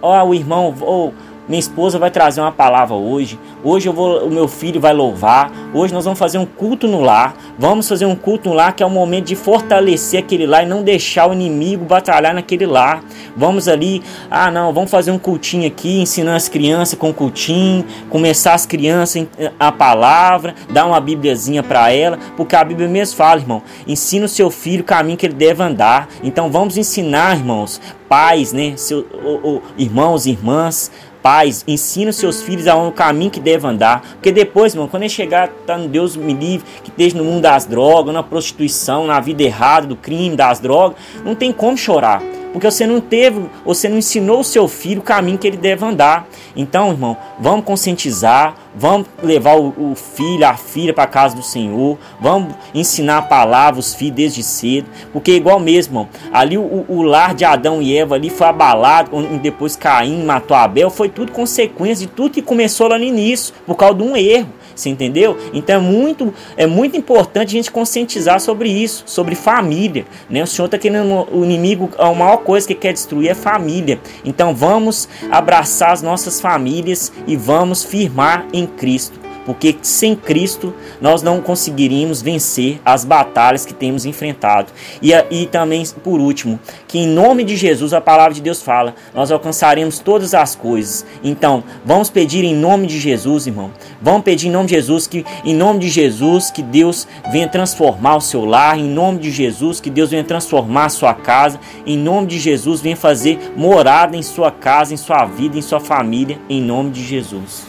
Ó, 0.00 0.22
oh, 0.22 0.28
o 0.28 0.34
irmão, 0.34 0.74
oh, 0.80 1.12
minha 1.48 1.58
esposa 1.58 1.98
vai 1.98 2.10
trazer 2.10 2.40
uma 2.40 2.52
palavra 2.52 2.94
hoje. 2.94 3.38
Hoje 3.64 3.88
eu 3.88 3.92
vou, 3.92 4.26
o 4.26 4.30
meu 4.30 4.46
filho 4.46 4.80
vai 4.80 4.92
louvar. 4.92 5.50
Hoje 5.72 5.94
nós 5.94 6.04
vamos 6.04 6.18
fazer 6.18 6.36
um 6.36 6.44
culto 6.44 6.86
no 6.86 7.00
lar. 7.00 7.34
Vamos 7.58 7.88
fazer 7.88 8.04
um 8.04 8.14
culto 8.14 8.50
no 8.50 8.54
lar 8.54 8.74
que 8.74 8.82
é 8.82 8.86
o 8.86 8.90
momento 8.90 9.26
de 9.26 9.34
fortalecer 9.34 10.20
aquele 10.20 10.46
lar 10.46 10.64
e 10.64 10.66
não 10.66 10.82
deixar 10.82 11.28
o 11.28 11.32
inimigo 11.32 11.86
batalhar 11.86 12.34
naquele 12.34 12.66
lar. 12.66 13.02
Vamos 13.34 13.66
ali, 13.66 14.02
ah 14.30 14.50
não, 14.50 14.72
vamos 14.72 14.90
fazer 14.90 15.10
um 15.10 15.18
cultinho 15.18 15.66
aqui, 15.66 16.00
ensinar 16.00 16.36
as 16.36 16.48
crianças 16.48 16.98
com 16.98 17.14
cultinho, 17.14 17.84
começar 18.10 18.52
as 18.52 18.66
crianças 18.66 19.26
a 19.58 19.72
palavra, 19.72 20.54
dar 20.70 20.84
uma 20.86 21.00
bíbliazinha 21.00 21.62
para 21.62 21.90
ela, 21.90 22.18
porque 22.36 22.54
a 22.56 22.64
Bíblia 22.64 22.88
mesmo 22.88 23.16
fala, 23.16 23.40
irmão, 23.40 23.62
ensina 23.86 24.26
o 24.26 24.28
seu 24.28 24.50
filho 24.50 24.82
o 24.82 24.84
caminho 24.84 25.16
que 25.16 25.24
ele 25.24 25.34
deve 25.34 25.62
andar. 25.62 26.08
Então 26.22 26.50
vamos 26.50 26.76
ensinar, 26.76 27.36
irmãos, 27.36 27.80
pais, 28.08 28.52
né, 28.52 28.74
seu, 28.76 29.00
o, 29.00 29.56
o, 29.56 29.62
irmãos, 29.76 30.26
irmãs, 30.26 30.90
pais, 31.28 31.62
ensina 31.68 32.08
os 32.08 32.16
seus 32.16 32.40
filhos 32.40 32.66
a 32.66 32.90
caminho 32.90 33.30
que 33.30 33.38
deve 33.38 33.66
andar. 33.66 34.00
Porque 34.12 34.32
depois, 34.32 34.72
irmão, 34.72 34.88
quando 34.88 35.02
ele 35.02 35.10
chegar, 35.10 35.50
tá 35.66 35.76
no 35.76 35.86
Deus 35.86 36.16
me 36.16 36.32
livre, 36.32 36.66
que 36.82 36.88
esteja 36.88 37.18
no 37.18 37.24
mundo 37.24 37.42
das 37.42 37.66
drogas, 37.66 38.14
na 38.14 38.22
prostituição, 38.22 39.06
na 39.06 39.20
vida 39.20 39.42
errada, 39.42 39.86
do 39.86 39.94
crime, 39.94 40.34
das 40.34 40.58
drogas, 40.58 40.96
não 41.22 41.34
tem 41.34 41.52
como 41.52 41.76
chorar. 41.76 42.22
Porque 42.50 42.70
você 42.70 42.86
não 42.86 42.98
teve, 42.98 43.44
você 43.62 43.90
não 43.90 43.98
ensinou 43.98 44.40
o 44.40 44.44
seu 44.44 44.66
filho 44.66 45.00
o 45.00 45.04
caminho 45.04 45.36
que 45.36 45.46
ele 45.46 45.58
deve 45.58 45.84
andar. 45.84 46.26
Então, 46.56 46.92
irmão, 46.92 47.14
vamos 47.38 47.66
conscientizar, 47.66 48.54
vamos 48.78 49.08
levar 49.22 49.58
o, 49.58 49.90
o 49.90 49.94
filho, 49.94 50.46
a 50.46 50.54
filha 50.56 50.94
para 50.94 51.06
casa 51.06 51.34
do 51.34 51.42
Senhor, 51.42 51.98
vamos 52.20 52.54
ensinar 52.72 53.18
a 53.18 53.22
palavra, 53.22 53.80
os 53.80 53.94
filhos 53.94 54.14
desde 54.14 54.42
cedo, 54.42 54.88
porque 55.12 55.32
igual 55.32 55.58
mesmo, 55.58 56.08
ali 56.32 56.56
o, 56.56 56.84
o 56.88 57.02
lar 57.02 57.34
de 57.34 57.44
Adão 57.44 57.82
e 57.82 57.96
Eva 57.96 58.14
ali 58.14 58.30
foi 58.30 58.46
abalado, 58.46 59.10
depois 59.42 59.74
Caim 59.74 60.24
matou 60.24 60.56
Abel, 60.56 60.90
foi 60.90 61.08
tudo 61.08 61.32
consequência 61.32 62.06
de 62.06 62.12
tudo 62.12 62.30
que 62.30 62.42
começou 62.42 62.88
lá 62.88 62.96
no 62.96 63.04
início, 63.04 63.54
por 63.66 63.74
causa 63.74 63.94
de 63.96 64.02
um 64.02 64.16
erro. 64.16 64.58
Você 64.78 64.90
entendeu? 64.90 65.36
Então 65.52 65.74
é 65.74 65.78
muito, 65.80 66.32
é 66.56 66.64
muito 66.64 66.96
importante 66.96 67.48
a 67.48 67.50
gente 67.50 67.70
conscientizar 67.70 68.38
sobre 68.40 68.70
isso, 68.70 69.02
sobre 69.06 69.34
família. 69.34 70.06
Né? 70.30 70.40
O 70.40 70.46
Senhor 70.46 70.66
está 70.66 70.78
querendo, 70.78 71.26
o 71.32 71.44
inimigo, 71.44 71.90
a 71.98 72.14
maior 72.14 72.38
coisa 72.38 72.64
que 72.64 72.76
quer 72.76 72.92
destruir 72.92 73.28
é 73.28 73.34
família. 73.34 73.98
Então 74.24 74.54
vamos 74.54 75.08
abraçar 75.32 75.90
as 75.90 76.00
nossas 76.00 76.40
famílias 76.40 77.12
e 77.26 77.34
vamos 77.34 77.82
firmar 77.82 78.46
em 78.52 78.67
Cristo 78.68 79.18
porque 79.48 79.78
sem 79.80 80.14
Cristo 80.14 80.74
nós 81.00 81.22
não 81.22 81.40
conseguiríamos 81.40 82.20
vencer 82.20 82.78
as 82.84 83.02
batalhas 83.02 83.64
que 83.64 83.72
temos 83.72 84.04
enfrentado. 84.04 84.70
E, 85.00 85.10
e 85.30 85.46
também, 85.46 85.82
por 86.04 86.20
último, 86.20 86.60
que 86.86 86.98
em 86.98 87.06
nome 87.06 87.44
de 87.44 87.56
Jesus, 87.56 87.94
a 87.94 88.00
palavra 88.00 88.34
de 88.34 88.42
Deus 88.42 88.60
fala, 88.60 88.94
nós 89.14 89.32
alcançaremos 89.32 90.00
todas 90.00 90.34
as 90.34 90.54
coisas. 90.54 91.06
Então, 91.24 91.64
vamos 91.82 92.10
pedir 92.10 92.44
em 92.44 92.54
nome 92.54 92.86
de 92.86 93.00
Jesus, 93.00 93.46
irmão. 93.46 93.70
Vamos 94.02 94.20
pedir 94.20 94.48
em 94.48 94.50
nome 94.50 94.66
de 94.66 94.74
Jesus 94.74 95.06
que, 95.06 95.24
em 95.42 95.54
nome 95.54 95.80
de 95.80 95.88
Jesus, 95.88 96.50
que 96.50 96.62
Deus 96.62 97.08
venha 97.32 97.48
transformar 97.48 98.16
o 98.16 98.20
seu 98.20 98.44
lar, 98.44 98.78
em 98.78 98.84
nome 98.84 99.18
de 99.18 99.30
Jesus, 99.30 99.80
que 99.80 99.88
Deus 99.88 100.10
venha 100.10 100.24
transformar 100.24 100.84
a 100.84 100.90
sua 100.90 101.14
casa, 101.14 101.58
em 101.86 101.96
nome 101.96 102.26
de 102.26 102.38
Jesus, 102.38 102.82
venha 102.82 102.96
fazer 102.96 103.54
morada 103.56 104.14
em 104.14 104.22
sua 104.22 104.50
casa, 104.50 104.92
em 104.92 104.98
sua 104.98 105.24
vida, 105.24 105.56
em 105.56 105.62
sua 105.62 105.80
família, 105.80 106.38
em 106.50 106.60
nome 106.60 106.90
de 106.90 107.02
Jesus. 107.02 107.67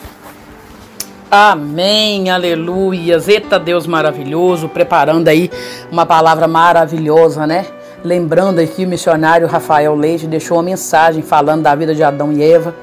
Amém, 1.32 2.32
aleluia. 2.32 3.20
Eita 3.28 3.60
Deus 3.60 3.86
maravilhoso, 3.86 4.68
preparando 4.68 5.28
aí 5.28 5.52
uma 5.92 6.04
palavra 6.04 6.48
maravilhosa, 6.48 7.46
né? 7.46 7.68
Lembrando 8.04 8.58
aqui 8.58 8.84
o 8.84 8.88
missionário 8.88 9.46
Rafael 9.46 9.94
Leite 9.94 10.26
deixou 10.26 10.58
uma 10.58 10.64
mensagem 10.64 11.22
falando 11.22 11.62
da 11.62 11.76
vida 11.76 11.94
de 11.94 12.02
Adão 12.02 12.32
e 12.32 12.42
Eva. 12.42 12.74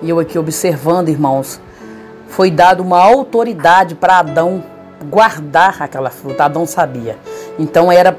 E 0.00 0.08
eu 0.08 0.20
aqui 0.20 0.38
observando, 0.38 1.08
irmãos, 1.08 1.60
foi 2.28 2.48
dado 2.48 2.80
uma 2.80 3.02
autoridade 3.02 3.96
para 3.96 4.20
Adão 4.20 4.62
guardar 5.10 5.82
aquela 5.82 6.10
fruta. 6.10 6.44
Adão 6.44 6.64
sabia. 6.64 7.18
Então 7.58 7.90
era 7.90 8.16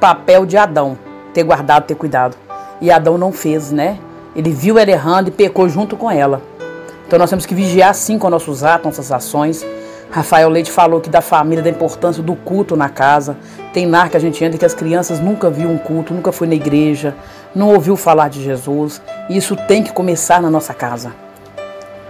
papel 0.00 0.46
de 0.46 0.56
Adão 0.56 0.96
ter 1.34 1.42
guardado, 1.42 1.84
ter 1.84 1.94
cuidado. 1.94 2.34
E 2.80 2.90
Adão 2.90 3.18
não 3.18 3.32
fez, 3.32 3.70
né? 3.70 3.98
Ele 4.34 4.50
viu 4.50 4.78
ela 4.78 4.90
errando 4.90 5.28
e 5.28 5.32
pecou 5.32 5.68
junto 5.68 5.94
com 5.94 6.10
ela. 6.10 6.40
Então 7.06 7.18
nós 7.18 7.30
temos 7.30 7.46
que 7.46 7.54
vigiar 7.54 7.94
sim 7.94 8.18
com 8.18 8.28
nossos 8.28 8.64
atos, 8.64 8.86
nossas 8.86 9.12
ações. 9.12 9.64
Rafael 10.10 10.48
Leite 10.48 10.70
falou 10.70 11.00
que 11.00 11.08
da 11.08 11.20
família, 11.20 11.62
da 11.62 11.70
importância 11.70 12.22
do 12.22 12.34
culto 12.34 12.76
na 12.76 12.88
casa. 12.88 13.36
Tem 13.72 13.86
lar 13.86 14.08
que 14.08 14.16
a 14.16 14.20
gente 14.20 14.42
entra 14.44 14.58
que 14.58 14.64
as 14.64 14.74
crianças 14.74 15.20
nunca 15.20 15.48
viu 15.48 15.68
um 15.68 15.78
culto, 15.78 16.12
nunca 16.12 16.32
foi 16.32 16.46
na 16.46 16.54
igreja, 16.54 17.14
não 17.54 17.72
ouviu 17.72 17.96
falar 17.96 18.28
de 18.28 18.42
Jesus. 18.42 19.00
E 19.28 19.36
isso 19.36 19.54
tem 19.54 19.82
que 19.82 19.92
começar 19.92 20.40
na 20.40 20.50
nossa 20.50 20.74
casa. 20.74 21.12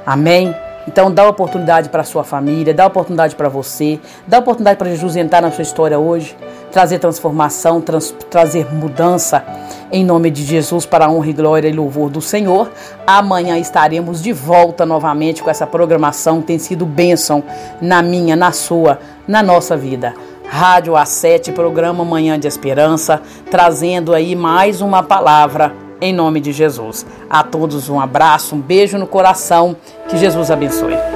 Amém? 0.06 0.54
Então 0.88 1.12
dá 1.12 1.28
oportunidade 1.28 1.88
para 1.88 2.02
a 2.02 2.04
sua 2.04 2.22
família, 2.22 2.72
dá 2.72 2.86
oportunidade 2.86 3.34
para 3.34 3.48
você, 3.48 3.98
dá 4.26 4.38
oportunidade 4.38 4.78
para 4.78 4.88
Jesus 4.88 5.16
entrar 5.16 5.42
na 5.42 5.50
sua 5.50 5.62
história 5.62 5.98
hoje, 5.98 6.36
trazer 6.76 6.98
transformação, 6.98 7.80
trans, 7.80 8.14
trazer 8.28 8.70
mudança 8.70 9.42
em 9.90 10.04
nome 10.04 10.30
de 10.30 10.44
Jesus 10.44 10.84
para 10.84 11.06
a 11.06 11.10
honra 11.10 11.30
e 11.30 11.32
glória 11.32 11.68
e 11.70 11.72
louvor 11.72 12.10
do 12.10 12.20
Senhor. 12.20 12.70
Amanhã 13.06 13.58
estaremos 13.58 14.22
de 14.22 14.30
volta 14.30 14.84
novamente 14.84 15.42
com 15.42 15.48
essa 15.48 15.66
programação 15.66 16.42
tem 16.42 16.58
sido 16.58 16.84
bênção 16.84 17.42
na 17.80 18.02
minha, 18.02 18.36
na 18.36 18.52
sua, 18.52 18.98
na 19.26 19.42
nossa 19.42 19.74
vida. 19.74 20.14
Rádio 20.46 20.92
A7, 20.92 21.54
programa 21.54 22.04
Manhã 22.04 22.38
de 22.38 22.46
Esperança, 22.46 23.22
trazendo 23.50 24.12
aí 24.12 24.36
mais 24.36 24.82
uma 24.82 25.02
palavra 25.02 25.72
em 25.98 26.12
nome 26.12 26.40
de 26.40 26.52
Jesus. 26.52 27.06
A 27.30 27.42
todos 27.42 27.88
um 27.88 27.98
abraço, 27.98 28.54
um 28.54 28.60
beijo 28.60 28.98
no 28.98 29.06
coração, 29.06 29.74
que 30.10 30.18
Jesus 30.18 30.50
abençoe. 30.50 31.15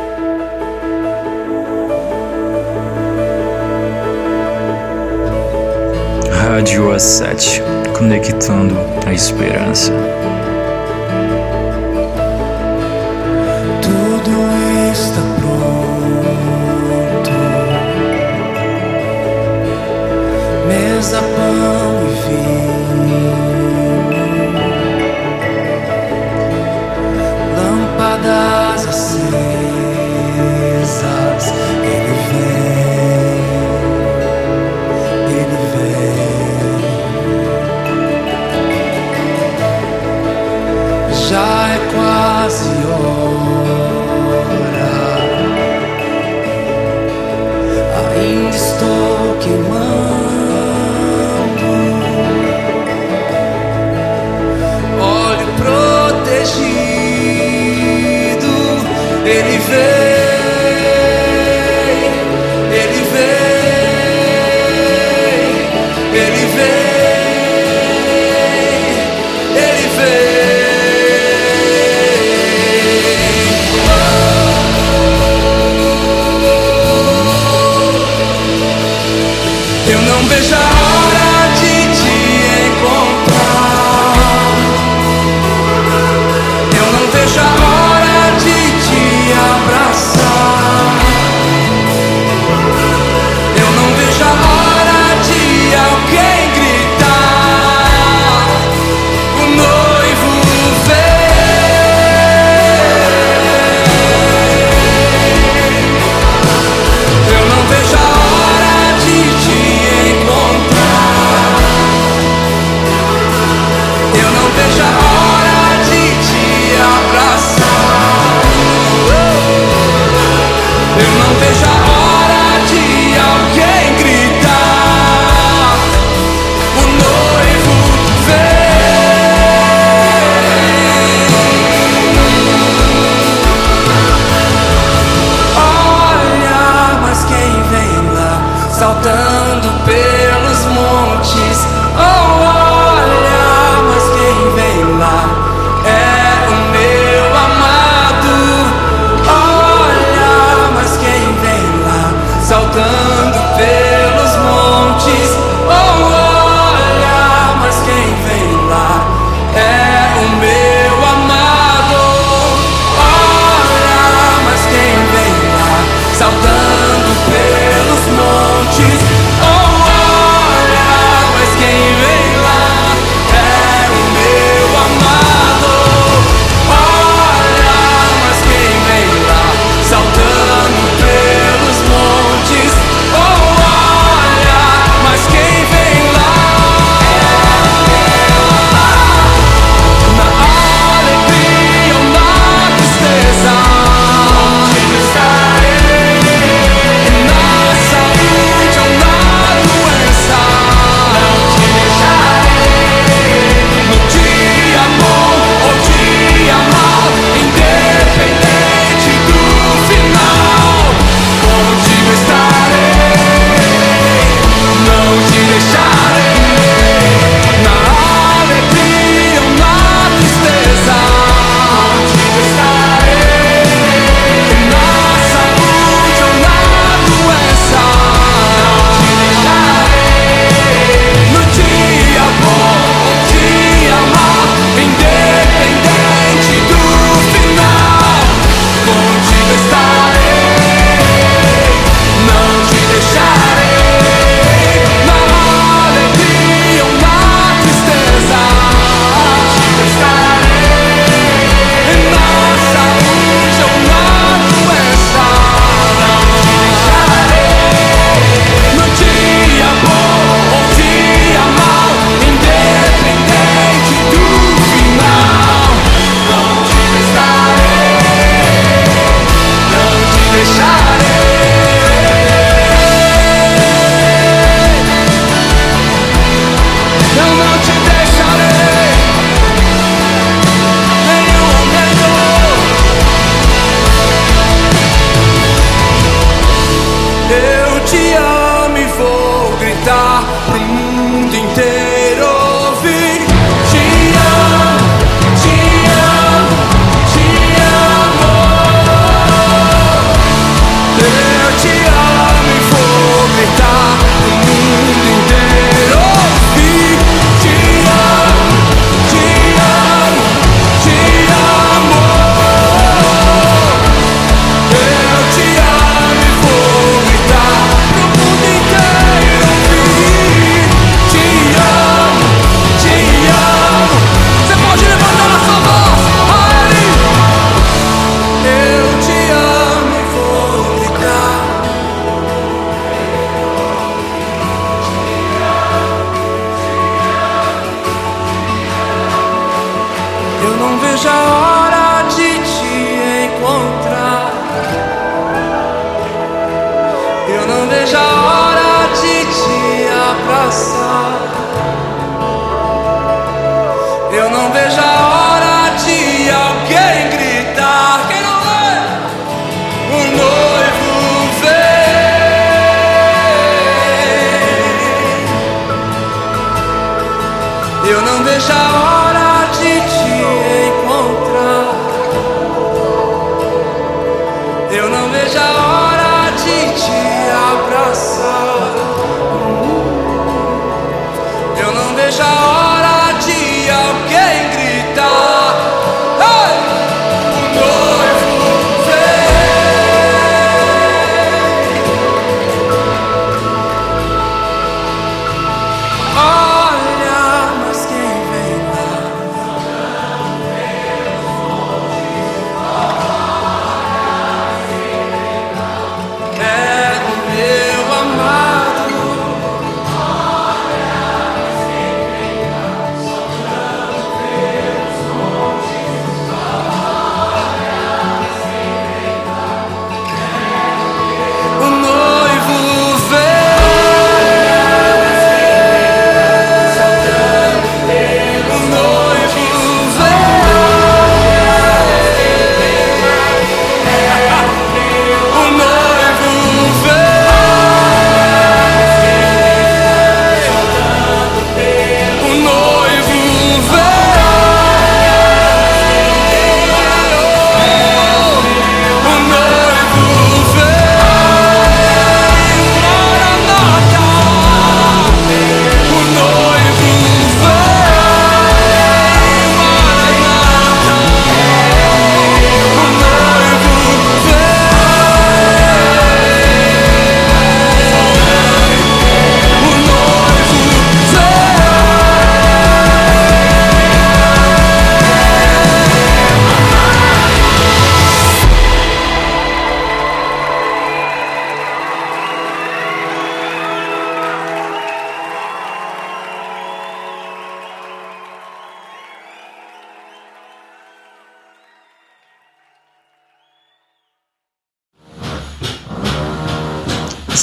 Rádio 6.60 6.90
A7, 6.90 7.62
conectando 7.96 8.76
a 9.06 9.14
esperança. 9.14 9.90
Tudo 13.80 14.30
está 14.92 15.22
pronto. 15.40 17.30
Mesa, 20.68 21.20
pão 21.22 22.04
e 22.04 22.12
vinho. 22.28 23.32
Lâmpadas 27.56 28.82
acesas. 28.86 29.40
Quase 42.50 42.68
hora. 42.84 43.78
Ainda 48.10 48.56
estou 48.56 49.36
queimando. 49.38 49.70
Olho 55.00 55.48
protegido. 55.58 56.60
Ele 59.24 59.56
vem. 59.68 60.20
Ele 62.72 63.00
vem. 63.12 63.30
Ele 66.14 66.44
vem. 66.56 66.89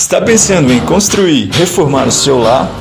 Está 0.07 0.21
pensando 0.21 0.71
em 0.71 0.79
construir, 0.79 1.49
reformar 1.51 2.07
o 2.07 2.11
seu 2.13 2.39
lar? 2.39 2.71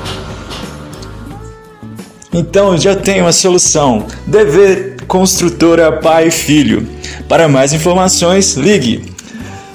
Então 2.33 2.79
já 2.79 2.95
tem 2.95 3.20
uma 3.20 3.33
solução. 3.33 4.07
DV 4.29 4.99
Construtora 5.09 5.91
Pai 5.91 6.29
e 6.29 6.31
Filho. 6.31 6.87
Para 7.29 7.49
mais 7.49 7.72
informações, 7.72 8.55
ligue 8.55 9.12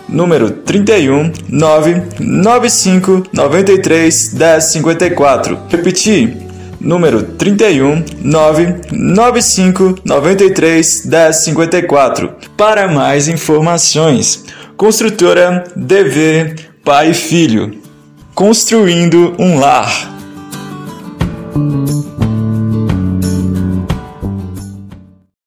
número 0.07 0.49
31 0.49 1.33
995 1.49 3.23
93 3.33 4.33
1054. 4.33 5.59
Repetir, 5.67 6.37
número 6.79 7.21
31 7.21 8.05
995 8.21 9.95
93 10.05 11.05
1054. 11.05 12.33
Para 12.55 12.87
mais 12.87 13.27
informações, 13.27 14.45
Construtora 14.77 15.65
DV 15.75 16.70
Pai 16.83 17.11
e 17.11 17.13
Filho. 17.13 17.79
Construindo 18.33 19.35
um 19.37 19.59
lar. 19.59 19.91